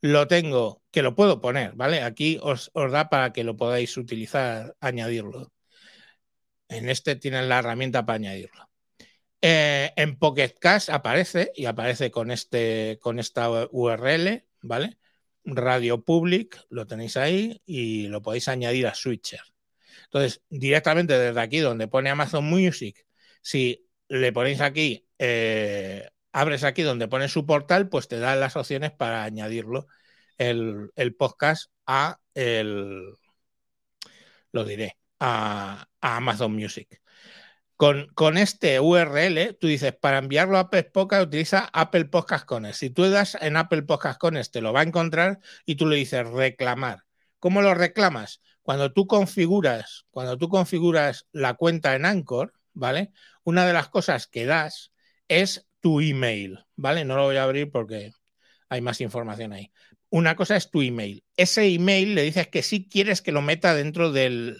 [0.00, 2.02] lo tengo, que lo puedo poner, ¿vale?
[2.02, 5.52] Aquí os, da para que lo podáis utilizar, añadirlo.
[6.68, 8.70] En este tienen la herramienta para añadirlo.
[9.42, 14.99] Eh, en Pocket Cash aparece y aparece con, este, con esta URL, ¿vale?
[15.56, 19.40] Radio Public, lo tenéis ahí y lo podéis añadir a Switcher.
[20.04, 23.06] Entonces, directamente desde aquí donde pone Amazon Music,
[23.42, 28.56] si le ponéis aquí eh, abres aquí donde pone su portal, pues te da las
[28.56, 29.86] opciones para añadirlo
[30.38, 33.14] el, podcast a el,
[34.52, 37.00] lo diré, a, Amazon Music.
[37.80, 42.74] Con, este URL, tú dices, para enviarlo a Apple Podcast, utiliza Apple Podcast Connect.
[42.74, 45.96] Si tú das en Apple Podcast Connect, te lo va a encontrar y tú le
[45.96, 47.04] dices reclamar.
[47.38, 48.42] ¿Cómo lo reclamas?
[48.60, 53.12] Cuando tú configuras, cuando tú configuras la cuenta en Anchor, ¿vale?
[53.44, 54.92] Una de las cosas que das
[55.28, 57.06] es tu email, ¿vale?
[57.06, 58.12] No lo voy a abrir porque
[58.68, 59.72] hay más información ahí.
[60.10, 61.24] Una cosa es tu email.
[61.34, 64.58] Ese email le dices que sí quieres que lo meta dentro del,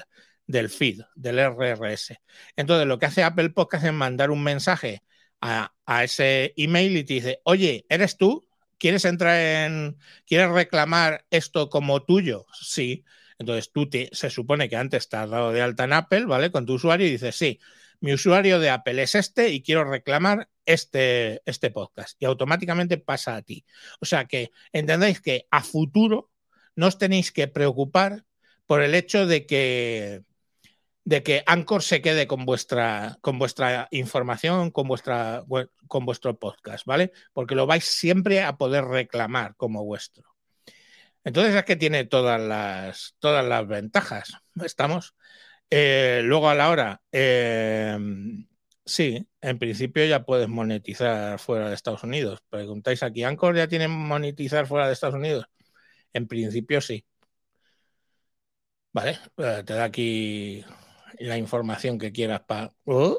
[0.68, 2.20] feed, del RRS.
[2.56, 5.02] Entonces, lo que hace Apple Podcast es mandar un mensaje
[5.40, 8.46] a, ese email y te dice, oye, ¿eres tú?
[8.78, 12.46] ¿Quieres entrar en, quieres reclamar esto como tuyo?
[12.60, 13.04] Sí.
[13.38, 16.50] Entonces tú te, se supone que antes te has dado de alta en Apple, ¿vale?
[16.50, 17.58] Con tu usuario y dices, sí,
[18.00, 22.20] mi usuario de Apple es este y quiero reclamar este, este podcast.
[22.20, 23.64] Y automáticamente pasa a ti.
[24.00, 26.30] O sea que entendéis que a futuro
[26.76, 28.24] no os tenéis que preocupar
[28.66, 30.22] por el hecho de que
[31.04, 35.44] de que Anchor se quede con vuestra, con vuestra información, con, vuestra,
[35.88, 37.12] con vuestro podcast, ¿vale?
[37.32, 40.24] Porque lo vais siempre a poder reclamar como vuestro.
[41.24, 44.32] Entonces es que tiene todas las, todas las ventajas.
[44.64, 45.14] Estamos
[45.70, 47.96] Eh, luego a la hora, eh,
[48.84, 52.40] sí, en principio ya puedes monetizar fuera de Estados Unidos.
[52.50, 55.46] Preguntáis aquí, ¿Anchor ya tiene monetizar fuera de Estados Unidos?
[56.12, 57.04] En principio sí.
[58.92, 60.64] Vale, eh, te da aquí
[61.18, 63.16] la información que quieras para, uh,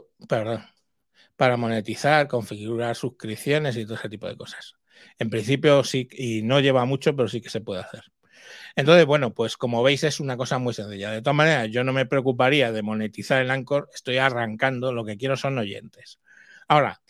[1.35, 4.75] para monetizar, configurar suscripciones y todo ese tipo de cosas.
[5.17, 8.03] En principio sí, y no lleva mucho, pero sí que se puede hacer.
[8.75, 11.11] Entonces, bueno, pues como veis es una cosa muy sencilla.
[11.11, 15.17] De todas maneras, yo no me preocuparía de monetizar el Anchor, estoy arrancando, lo que
[15.17, 16.19] quiero son oyentes.
[16.67, 17.01] Ahora,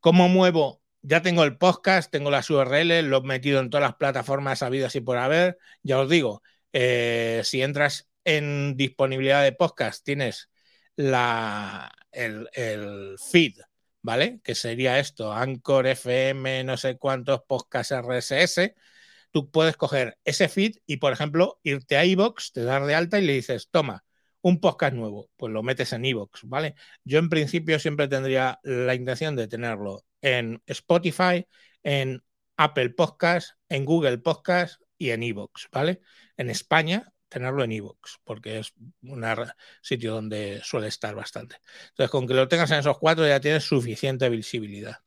[0.00, 0.82] ¿cómo muevo?
[1.02, 4.94] Ya tengo el podcast, tengo las URL, lo he metido en todas las plataformas habidas
[4.96, 5.58] y por haber.
[5.82, 10.50] Ya os digo, eh, si entras en disponibilidad de podcast, tienes
[10.96, 13.54] la, el, feed,
[14.02, 14.40] ¿vale?
[14.44, 18.74] Que sería esto, Anchor FM, no sé cuántos podcasts RSS
[19.30, 23.18] tú puedes coger ese feed y, por ejemplo, irte a iVoox, te das de alta
[23.18, 24.04] y le dices, toma,
[24.42, 26.74] un podcast nuevo, pues lo metes en iVoox, ¿vale?
[27.04, 31.46] Yo en principio siempre tendría la intención de tenerlo en Spotify,
[31.82, 32.22] en
[32.58, 36.00] Apple Podcast, en Google Podcast y en iVoox, ¿vale?
[36.36, 38.72] En España tenerlo en iVoox, porque es
[39.02, 39.24] un
[39.82, 41.56] sitio donde suele estar bastante.
[41.90, 44.98] Entonces, con que lo tengas en esos cuatro ya tienes suficiente visibilidad.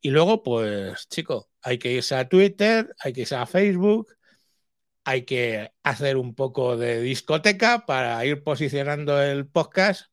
[0.00, 4.16] Y luego, pues, chico, hay que irse a Twitter, hay que irse a Facebook,
[5.04, 10.06] hay que hacer un poco de discoteca para ir posicionando el podcast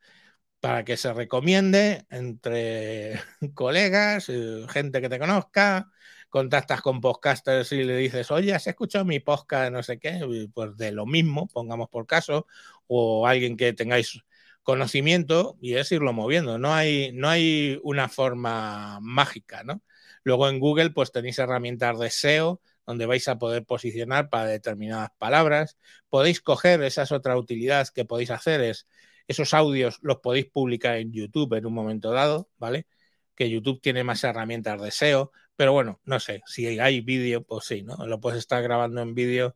[0.64, 3.22] para que se recomiende entre
[3.56, 5.92] colegas, eh, gente que te conozca,
[6.34, 9.72] contactas con podcasters y le dices, oye, ¿has escuchado mi podcast?
[9.72, 10.20] No sé qué,
[10.52, 12.48] pues de lo mismo, pongamos por caso,
[12.88, 14.20] o alguien que tengáis
[14.64, 16.58] conocimiento y es irlo moviendo.
[16.58, 19.84] No hay, no hay una forma mágica, ¿no?
[20.24, 25.12] Luego en Google, pues tenéis herramientas de SEO donde vais a poder posicionar para determinadas
[25.20, 25.78] palabras.
[26.10, 28.88] Podéis coger esas otras utilidades que podéis hacer, es
[29.28, 32.88] esos audios los podéis publicar en YouTube en un momento dado, ¿vale?
[33.36, 37.66] Que YouTube tiene más herramientas de SEO, pero bueno, no sé, si hay vídeo, pues
[37.66, 37.96] sí, ¿no?
[38.08, 39.56] Lo puedes estar grabando en vídeo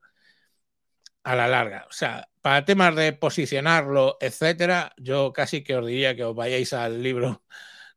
[1.23, 1.85] a la larga.
[1.89, 6.73] O sea, para temas de posicionarlo, etcétera, yo casi que os diría que os vayáis
[6.73, 7.43] al libro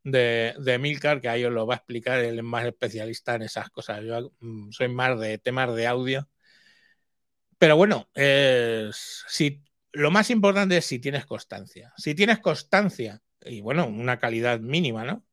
[0.03, 3.43] de, de Milcar, que ahí os lo va a explicar, él es más especialista en
[3.43, 4.03] esas cosas.
[4.03, 6.27] Yo mm, soy más de temas de audio.
[7.57, 8.09] Pero bueno,
[9.27, 11.93] si, lo más importante es si tienes constancia.
[11.95, 15.23] Si tienes constancia, y bueno, una calidad mínima, ¿no?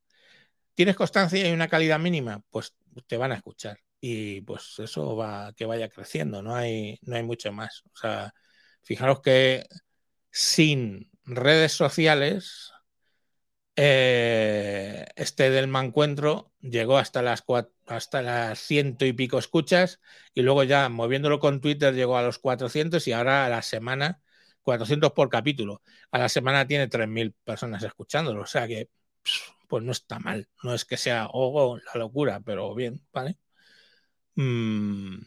[0.79, 2.73] Tienes constancia y una calidad mínima, pues
[3.05, 7.23] te van a escuchar y pues eso va que vaya creciendo, no hay, no hay
[7.23, 7.83] mucho más.
[7.93, 8.33] O sea,
[8.81, 9.65] fijaros que
[10.31, 12.71] sin redes sociales,
[13.75, 17.43] eh, este del Mancuentro llegó hasta las,
[17.85, 19.99] hasta las ciento y pico escuchas
[20.33, 24.21] y luego ya moviéndolo con Twitter llegó a los 400 y ahora a la semana
[24.63, 25.81] 400 por capítulo.
[26.11, 28.87] A la semana tiene 3.000 personas escuchándolo, o sea que
[29.69, 30.49] pues no está mal.
[30.63, 33.37] No es que sea oh, la locura, pero bien, ¿vale?
[34.35, 35.19] Mm,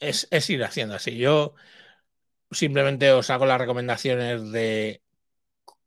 [0.00, 1.16] es, ir haciendo así.
[1.18, 1.54] Yo
[2.50, 5.02] simplemente os hago las recomendaciones de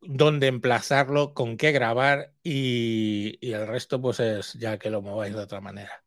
[0.01, 5.41] dónde emplazarlo, con qué grabar y, el resto pues es ya que lo mováis de
[5.41, 6.03] otra manera.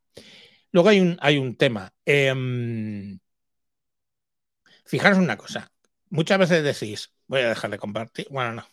[0.71, 1.93] Luego hay un, hay un tema.
[2.05, 3.19] Em,
[4.85, 5.71] fijaros una cosa.
[6.09, 8.27] Muchas veces decís, voy a dejar de compartir.
[8.29, 8.67] Bueno, no,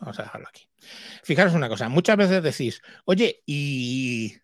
[0.00, 0.68] vamos a dejarlo aquí.
[1.22, 1.88] Fijaros una cosa.
[1.88, 4.36] Muchas veces decís, oye, ¿y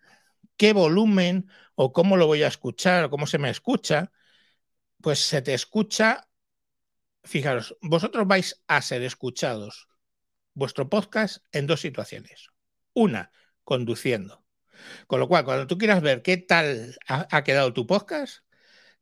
[0.57, 4.13] qué volumen o cómo lo voy a escuchar o cómo se me escucha,
[5.01, 6.29] pues se te escucha,
[7.25, 9.89] fijaros, vosotros vais a ser escuchados
[10.55, 12.51] vuestro podcast en dos situaciones.
[12.95, 13.33] Una,
[13.65, 14.45] conduciendo.
[15.09, 18.45] Con lo cual, cuando tú quieras ver qué tal ha, quedado tu podcast,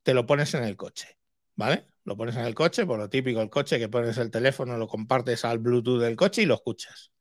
[0.03, 1.19] te lo pones en el coche,
[1.57, 1.90] ¿vale?
[2.05, 4.89] Lo pones en el coche, por lo típico el coche, que pones el teléfono, lo
[4.89, 7.13] compartes al Bluetooth del coche y lo escuchas.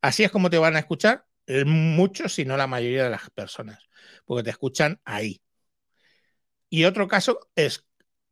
[0.00, 1.26] Así es como te van a escuchar
[1.64, 3.88] muchos, si no la mayoría de las personas,
[4.24, 5.40] porque te escuchan ahí.
[6.68, 7.86] Y otro caso es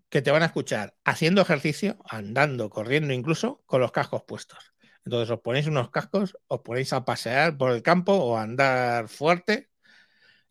[0.09, 4.73] que te van a escuchar haciendo ejercicio, andando, corriendo incluso, con los cascos puestos.
[5.05, 9.09] Entonces os ponéis unos cascos, os ponéis a pasear por el campo o a andar
[9.09, 9.71] fuerte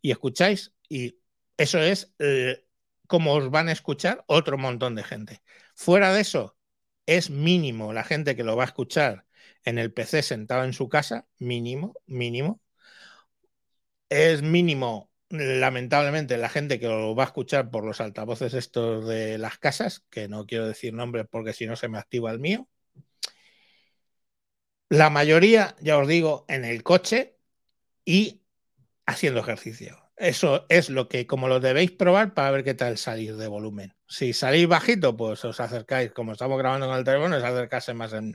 [0.02, 1.20] y escucháis y
[1.58, 2.65] eso es eh,
[3.08, 5.42] como os van a escuchar otro montón de gente.
[5.76, 6.58] Fuera de eso,
[7.06, 9.26] es mínimo la gente que lo va a escuchar
[9.64, 12.62] en el PC sentado en su casa, mínimo, mínimo.
[14.10, 19.38] Es mínimo, lamentablemente, la gente que lo va a escuchar por los altavoces estos de
[19.38, 22.68] las casas, que no quiero decir nombres porque si no se me activa el mío.
[24.90, 27.38] La mayoría, ya os digo, en el coche
[28.06, 28.42] y
[29.06, 30.05] haciendo ejercicio.
[30.18, 33.94] Eso es lo que, como lo debéis probar para ver qué tal salir de volumen.
[34.08, 38.14] Si salís bajito, pues os acercáis, como estamos grabando con el teléfono, es acercarse más
[38.14, 38.34] en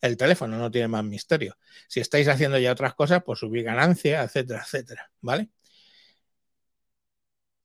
[0.00, 1.56] el teléfono, no tiene más misterio.
[1.88, 5.50] Si estáis haciendo ya otras cosas, pues subir ganancia, etcétera, etcétera, ¿vale?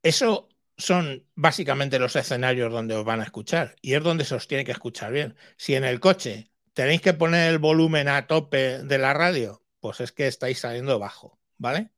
[0.03, 0.47] Eso
[0.77, 4.63] son básicamente los escenarios donde os van a escuchar y es donde se os tiene
[4.65, 5.35] que escuchar bien.
[5.57, 9.99] Si en el coche tenéis que poner el volumen a tope de la radio, pues
[10.01, 11.91] es que estáis saliendo bajo, ¿vale?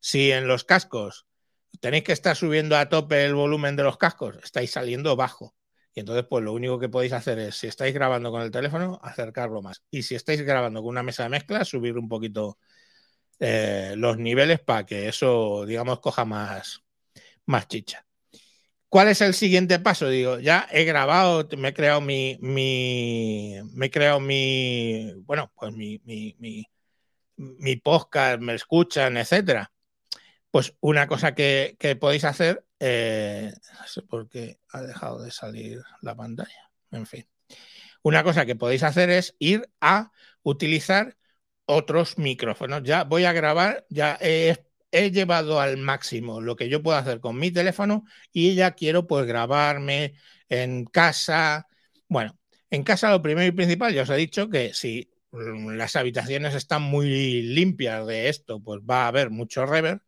[0.00, 1.26] Si en los cascos
[1.80, 5.54] tenéis que estar subiendo a tope el volumen de los cascos, estáis saliendo bajo.
[5.94, 9.00] Y entonces, pues lo único que podéis hacer es, si estáis grabando con el teléfono,
[9.02, 9.82] acercarlo más.
[9.90, 12.58] Y si estáis grabando con una mesa de mezcla, subir un poquito
[13.40, 16.82] eh, los niveles para que eso, digamos, coja más,
[17.46, 18.06] más chicha.
[18.88, 20.08] ¿Cuál es el siguiente paso?
[20.08, 25.72] Digo, ya he grabado, me he creado mi, mi me he creado mi, bueno, pues
[25.74, 26.66] mi, mi, mi,
[27.36, 29.70] mi podcast, me escuchan, etcétera
[30.50, 35.82] pues una cosa que, podéis hacer, eh, no sé por qué ha dejado de salir
[36.02, 37.26] la pantalla, en fin.
[38.02, 41.16] Una cosa que podéis hacer es ir a utilizar
[41.66, 42.82] otros micrófonos.
[42.82, 44.56] Ya voy a grabar, ya he,
[45.12, 49.26] llevado al máximo lo que yo puedo hacer con mi teléfono y ya quiero pues
[49.26, 50.14] grabarme
[50.48, 51.68] en casa.
[52.08, 52.38] Bueno,
[52.70, 56.82] en casa lo primero y principal, ya os he dicho que si las habitaciones están
[56.82, 60.02] muy limpias de esto, pues va a haber mucho reverb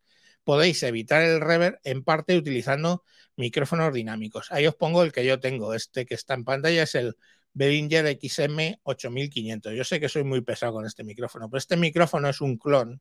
[0.45, 3.05] podéis evitar el reverb en parte utilizando
[3.37, 4.51] micrófonos dinámicos.
[4.53, 5.75] Ahí os pongo el que yo tengo.
[5.75, 7.17] Este que está en pantalla es el
[7.55, 9.75] Behringer XM 8500.
[9.75, 13.01] Yo sé que soy muy pesado con este micrófono, pero este micrófono es un clon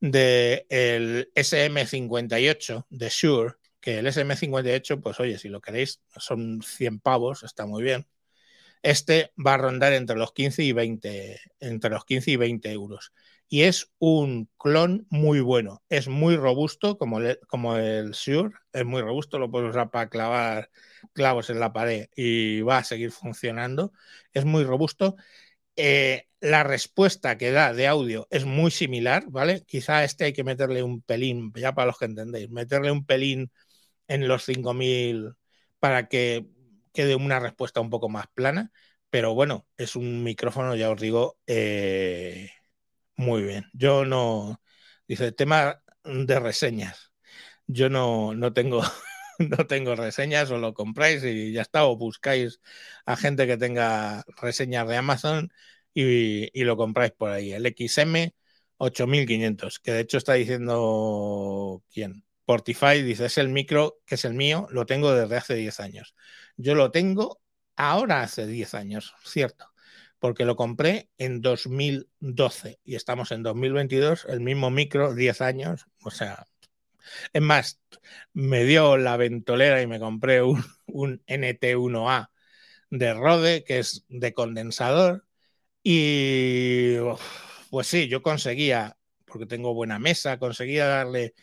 [0.00, 7.42] del SM58 de Shure, que el SM58, pues oye, si lo queréis, son 100 pavos,
[7.44, 8.06] está muy bien.
[8.82, 13.12] Este va a rondar entre los 15 y 20, entre los 15 y 20 euros
[13.48, 15.82] y es un clon muy bueno.
[15.88, 20.70] Es muy robusto, como, como el Shure, es muy robusto, lo puedes usar para clavar
[21.12, 23.92] clavos en la pared y va a seguir funcionando.
[24.32, 25.16] Es muy robusto.
[25.76, 29.64] Eh, la respuesta que da de audio es muy similar, ¿vale?
[29.66, 33.50] Quizá este hay que meterle un pelín, ya para los que entendéis, meterle un pelín
[34.08, 35.32] en los 5000
[35.78, 36.46] para que
[36.92, 38.72] quede una respuesta un poco más plana,
[39.10, 42.50] pero bueno, es un micrófono, ya os digo, eh,
[43.16, 43.66] muy bien.
[43.72, 44.60] Yo no.
[45.08, 47.12] Dice, tema de reseñas.
[47.66, 48.82] Yo no, no tengo.
[49.38, 52.60] no tengo reseñas, o lo compráis y ya está, o buscáis
[53.06, 55.52] a gente que tenga reseñas de Amazon
[55.94, 57.52] y, y lo compráis por ahí.
[57.52, 58.34] El XM
[58.78, 62.24] 8500, que de hecho está diciendo quién.
[62.44, 66.14] Portify dice, es el micro que es el mío, lo tengo desde hace 10 años.
[66.56, 67.40] Yo lo tengo
[67.76, 69.66] ahora hace 10 años, cierto
[70.18, 76.10] porque lo compré en 2012 y estamos en 2022, el mismo micro, 10 años, o
[76.10, 76.46] sea,
[77.32, 77.80] es más,
[78.32, 80.64] me dio la ventolera y me compré un,
[81.26, 82.30] NT1A
[82.90, 85.26] de Rode, que es de condensador,
[85.82, 86.96] y
[87.70, 91.34] pues sí, yo conseguía, porque tengo buena mesa, conseguía darle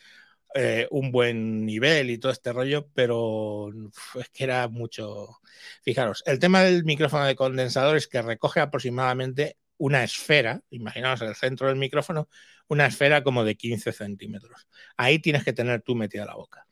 [0.55, 3.69] eh, un buen nivel y todo este rollo, pero
[4.19, 5.39] es que era mucho.
[5.83, 11.35] Fijaros, el tema del micrófono de condensador es que recoge aproximadamente una esfera, imaginaos el
[11.35, 12.29] centro del micrófono,
[12.67, 14.67] una esfera como de 15 centímetros.
[14.97, 16.67] Ahí tienes que tener tú metida la boca.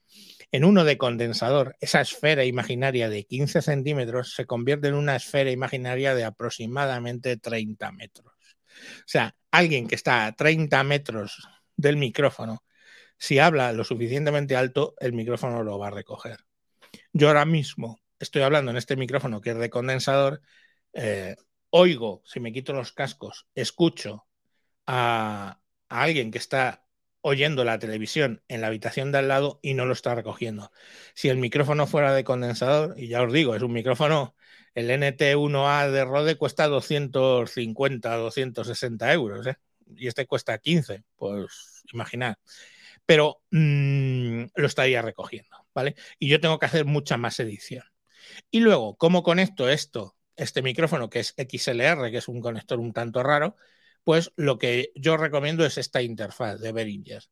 [0.52, 5.50] En uno de condensador, esa esfera imaginaria de 15 centímetros se convierte en una esfera
[5.52, 8.34] imaginaria de aproximadamente 30 metros.
[8.98, 12.64] O sea, alguien que está a 30 metros del micrófono
[13.22, 16.40] si habla lo suficientemente alto, el micrófono lo va a recoger.
[17.14, 20.42] Yo ahora mismo estoy hablando en este micrófono que es de condensador,
[20.94, 21.36] eh,
[21.70, 24.26] oigo, si me quito los cascos, escucho
[24.88, 26.88] a, alguien que está
[27.22, 30.72] oyendo la televisión en la habitación de al lado y no lo está recogiendo.
[31.14, 34.36] Si el micrófono fuera de condensador, y ya os digo, es un micrófono,
[34.74, 39.58] el NT1A de Rode cuesta 250, 260 euros, ¿eh?
[39.96, 42.38] y este cuesta 15, pues imaginad
[43.06, 45.96] pero mm, lo estaría recogiendo, ¿vale?
[46.20, 47.84] Y yo tengo que hacer mucha más edición.
[48.52, 52.94] Y luego, ¿cómo conecto esto, este micrófono que es XLR, que es un conector un
[52.94, 53.56] tanto raro?
[54.04, 57.24] Pues lo que yo recomiendo es esta interfaz de Behringer.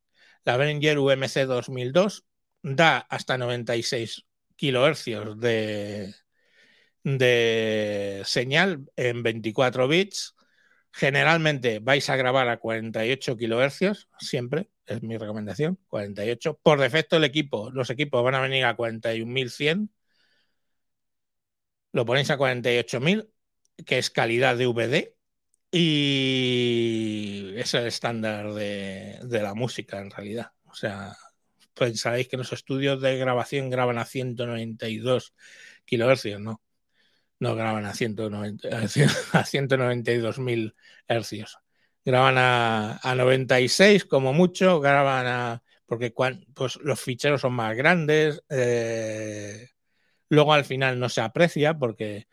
[0.44, 2.24] La Behringer UMC 2002
[2.62, 6.14] da hasta 96 kilohercios de,
[7.04, 10.34] de señal en 24 bits.
[10.92, 16.58] Generalmente vais a grabar a 48 kilohercios, siempre, es mi recomendación, 48.
[16.62, 19.88] Por defecto el equipo, los equipos van a venir a 41.100.
[21.92, 23.30] Lo ponéis a 48.000,
[23.86, 25.16] que es calidad de VD.
[25.72, 30.52] Y es el estándar de, la música en realidad.
[30.64, 31.16] O sea,
[31.74, 35.34] pensaréis que los estudios de grabación graban a 192
[35.84, 36.60] kilohercios, ¿no?
[37.40, 40.74] No graban a, 190, a 192.000
[41.08, 41.58] hercios.
[42.04, 45.62] Graban a, a 96 como mucho, graban a...
[45.86, 46.14] porque
[46.54, 49.70] pues, los ficheros son más grandes, eh,
[50.28, 52.28] luego al final no se aprecia porque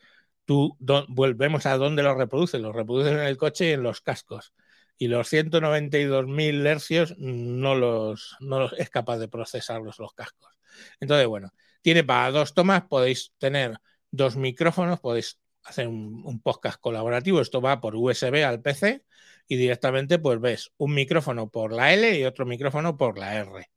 [0.45, 4.53] tú volvemos a dónde lo reproduces, lo reproduces en el coche y en los cascos
[4.97, 10.53] y los 192.000 hercios no los, no los es capaz de procesarlos los cascos.
[10.99, 13.80] Entonces, bueno, tiene para dos tomas, podéis tener
[14.12, 19.03] dos micrófonos, podéis hacer un, podcast colaborativo, esto va por USB al PC
[19.47, 23.70] y directamente pues ves un micrófono por la L y otro micrófono por la R.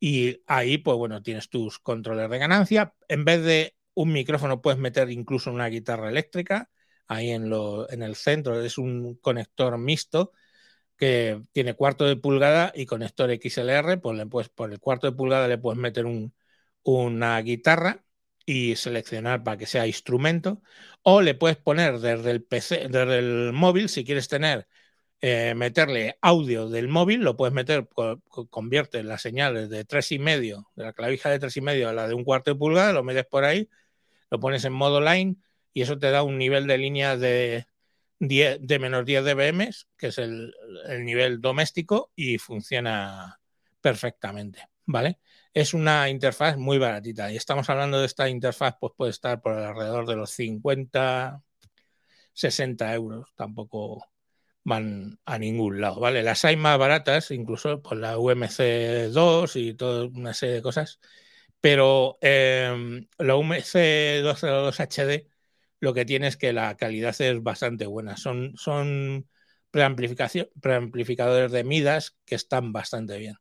[0.00, 4.78] Y ahí pues bueno, tienes tus controles de ganancia, en vez de un micrófono puedes
[4.78, 6.70] meter incluso una guitarra eléctrica,
[7.08, 8.62] ahí en, lo, en el centro.
[8.62, 10.32] Es un conector mixto
[10.96, 13.98] que tiene cuarto de pulgada y conector XLR.
[14.00, 16.06] Pues, le por el cuarto de pulgada le puedes meter
[16.82, 18.04] una guitarra
[18.48, 20.62] y seleccionar para que sea instrumento.
[21.02, 24.66] O le puedes poner desde el PC, desde el móvil, si quieres tener,
[25.20, 27.88] eh, meterle audio del móvil, lo puedes meter,
[28.50, 31.92] convierte las señales de tres y medio, de la clavija de tres y medio a
[31.92, 33.68] la de un cuarto de pulgada, lo metes por ahí,
[34.30, 35.36] lo pones en modo line
[35.74, 37.66] y eso te da un nivel de línea de,
[38.20, 40.54] 10, de menos 10 dBm, que es el,
[41.00, 43.40] nivel doméstico, y funciona
[43.80, 45.18] perfectamente, ¿vale?
[45.54, 49.52] Es una interfaz muy baratita y estamos hablando de esta interfaz, pues puede estar por
[49.54, 51.42] alrededor de los 50,
[52.32, 54.06] 60 euros, tampoco
[54.64, 56.22] van a ningún lado, ¿vale?
[56.22, 61.00] Las hay más baratas, incluso por la UMC 2 y toda una serie de cosas,
[61.60, 65.28] pero eh, la UMC 202 HD
[65.80, 68.16] lo que tiene es que la calidad es bastante buena.
[68.16, 69.28] Son, son
[69.70, 73.36] preamplificadores de Midas que están bastante bien.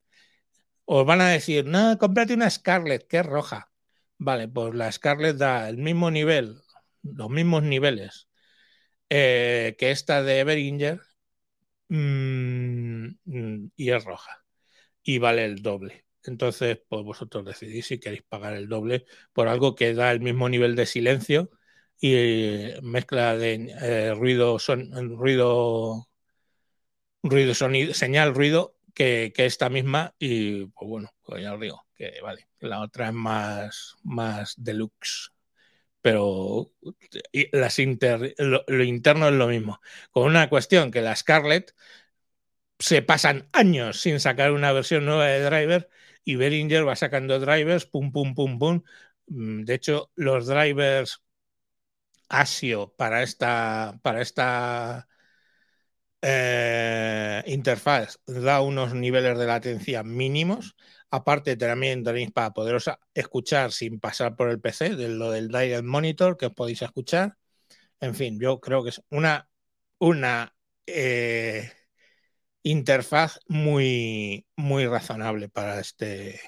[0.95, 3.71] Os van a decir, no, cómprate una Scarlett, que es roja.
[4.17, 6.61] Vale, pues la Scarlett da el mismo nivel,
[7.03, 8.27] los mismos niveles
[9.09, 11.01] eh, que esta de Behringer
[11.89, 13.07] mm,
[13.75, 14.45] y es roja.
[15.03, 16.05] Y vale el doble.
[16.25, 20.49] Entonces, pues vosotros decidís si queréis pagar el doble por algo que da el mismo
[20.49, 21.51] nivel de silencio
[22.01, 26.07] y mezcla de eh, ruido, son, ruido,
[27.23, 32.19] ruido, sonido, señal, ruido que, esta misma y pues bueno, pues ya os digo que
[32.21, 35.31] vale, la otra es más, más deluxe
[36.01, 36.71] pero
[37.51, 39.81] las inter, lo, interno es lo mismo.
[40.11, 41.73] Con una cuestión que la Scarlett
[42.79, 45.89] se pasan años sin sacar una versión nueva de driver
[46.23, 48.83] y Behringer va sacando drivers, pum, pum, pum, pum.
[49.27, 51.21] Mm, de hecho, los drivers
[52.29, 55.06] ASIO para esta, para esta
[56.21, 60.75] eh, interfaz da unos niveles de latencia mínimos.
[61.11, 65.83] Aparte, también tenéis para poderos escuchar sin pasar por el PC, de lo del Direct
[65.85, 67.37] Monitor que os podéis escuchar.
[67.99, 69.49] En fin, yo creo que es una,
[69.99, 70.55] una
[70.87, 71.71] eh,
[72.63, 76.39] interfaz muy, muy razonable para este,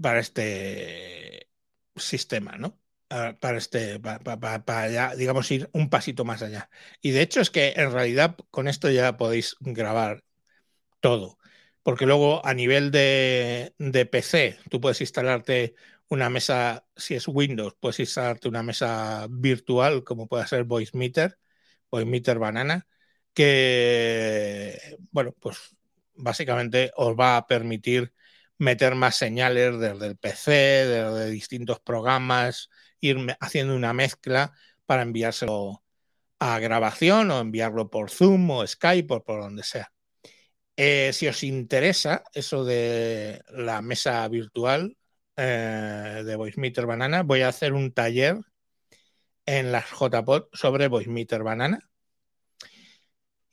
[0.00, 1.48] para este
[1.96, 2.78] sistema, ¿no?
[3.08, 6.70] Para este, para, digamos, ir un pasito más allá.
[7.00, 10.24] Y de hecho es que en realidad con esto ya podéis grabar
[11.00, 11.38] todo,
[11.82, 15.74] porque luego a nivel de, de PC tú puedes instalarte
[16.08, 21.38] una mesa, si es Windows, puedes instalarte una mesa virtual como puede ser VoiceMeter,
[21.90, 22.86] VoiceMeter Banana,
[23.34, 25.76] que, bueno, pues
[26.14, 28.12] básicamente os va a permitir
[28.58, 32.70] meter más señales desde el PC, desde distintos programas,
[33.00, 34.52] ir haciendo una mezcla
[34.86, 35.82] para enviárselo
[36.38, 39.92] a grabación o enviarlo por Zoom o Skype o por donde sea.
[40.76, 44.96] Eh, si os interesa eso de la mesa virtual
[45.36, 48.36] eh, de VoiceMeter Banana, voy a hacer un taller
[49.46, 51.80] en las JPod sobre VoiceMeter Banana.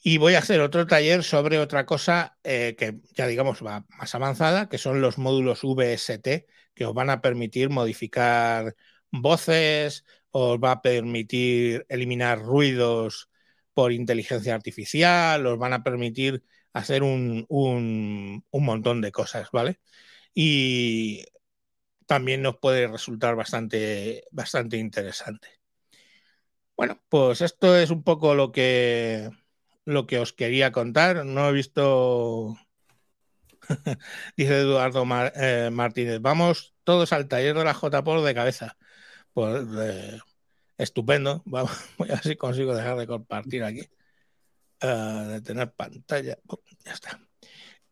[0.06, 4.14] Y voy a hacer otro taller sobre otra cosa eh, que ya digamos va más
[4.16, 8.76] avanzada, que son los módulos VST, que os van a permitir modificar
[9.14, 13.30] voces, os va a permitir eliminar ruidos
[13.74, 16.44] por inteligencia artificial, os van a permitir
[16.74, 19.80] hacer un, un, montón de cosas, ¿vale?
[20.34, 21.26] Y
[22.08, 25.50] también nos puede resultar bastante, bastante interesante.
[26.76, 29.30] Bueno, pues esto es un poco lo que,
[29.86, 31.26] lo que os quería contar.
[31.26, 32.56] No he visto,
[34.38, 35.06] dice Eduardo
[35.36, 38.78] eh, Martínez, vamos todos al taller de la JPOR de cabeza.
[39.34, 39.66] Pues
[40.78, 41.42] estupendo.
[41.46, 43.82] Vamos, voy a ver si consigo dejar de compartir aquí.
[44.82, 46.38] Uh, de tener pantalla.
[46.86, 47.20] ya está.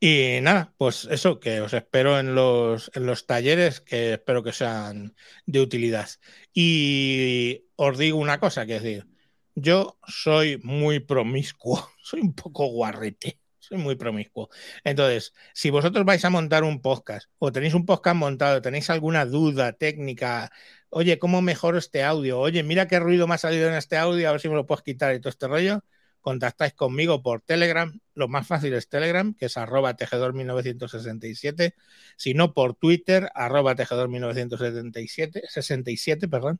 [0.04, 4.52] Y nada, pues eso, que os espero en los, en los talleres, que espero que
[4.52, 5.16] sean
[5.46, 6.10] de utilidad.
[6.54, 9.08] Y os digo una cosa, que es decir,
[9.54, 14.50] yo soy muy promiscuo, soy un poco guarrete, soy muy promiscuo.
[14.84, 19.26] Entonces, si vosotros vais a montar un podcast o tenéis un podcast montado, tenéis alguna
[19.26, 20.52] duda técnica,
[20.92, 22.40] oye, ¿cómo mejoro este audio?
[22.40, 24.68] Oye, mira qué ruido me ha salido en este audio, a ver si me lo
[24.68, 25.84] puedes quitar y todo este rollo,
[26.22, 28.00] contactáis conmigo por Telegram.
[28.14, 31.76] Lo más fácil es Telegram, que es arroba tejedor 1967.
[32.18, 36.60] Si no, por Twitter, arroba tejedor 1967, 67, perdón.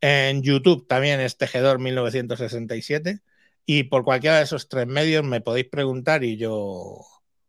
[0.00, 3.20] En YouTube también es Tejedor 1967
[3.64, 7.00] y por cualquiera de esos tres medios me podéis preguntar y yo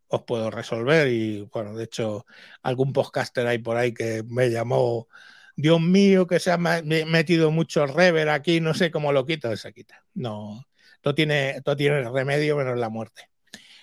[0.07, 1.07] os puedo resolver.
[1.07, 2.25] Y bueno, de hecho,
[2.61, 5.07] algún podcaster hay por ahí que me llamó,
[5.55, 9.73] Dios mío, que se ha metido mucho rever aquí, no sé cómo lo quito, se
[9.73, 10.03] quita.
[10.13, 10.65] No,
[11.01, 13.29] todo tiene, todo tiene remedio menos la muerte.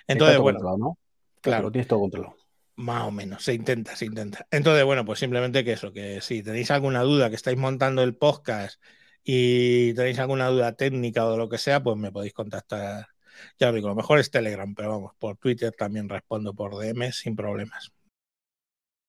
[0.06, 0.98] Entonces, bueno, ¿no?
[1.40, 1.64] claro.
[1.64, 2.36] Lo tienes todo controlado.
[2.76, 4.46] Más o menos, se intenta, se intenta.
[4.50, 8.16] Entonces, bueno, pues simplemente que eso, que si tenéis alguna duda, que estáis montando el
[8.16, 8.80] podcast
[9.22, 13.08] y tenéis alguna duda técnica o de lo que sea, pues me podéis contactar.
[13.58, 17.12] Ya os digo, lo mejor es Telegram, pero vamos, por Twitter también respondo por DM
[17.12, 17.92] sin problemas.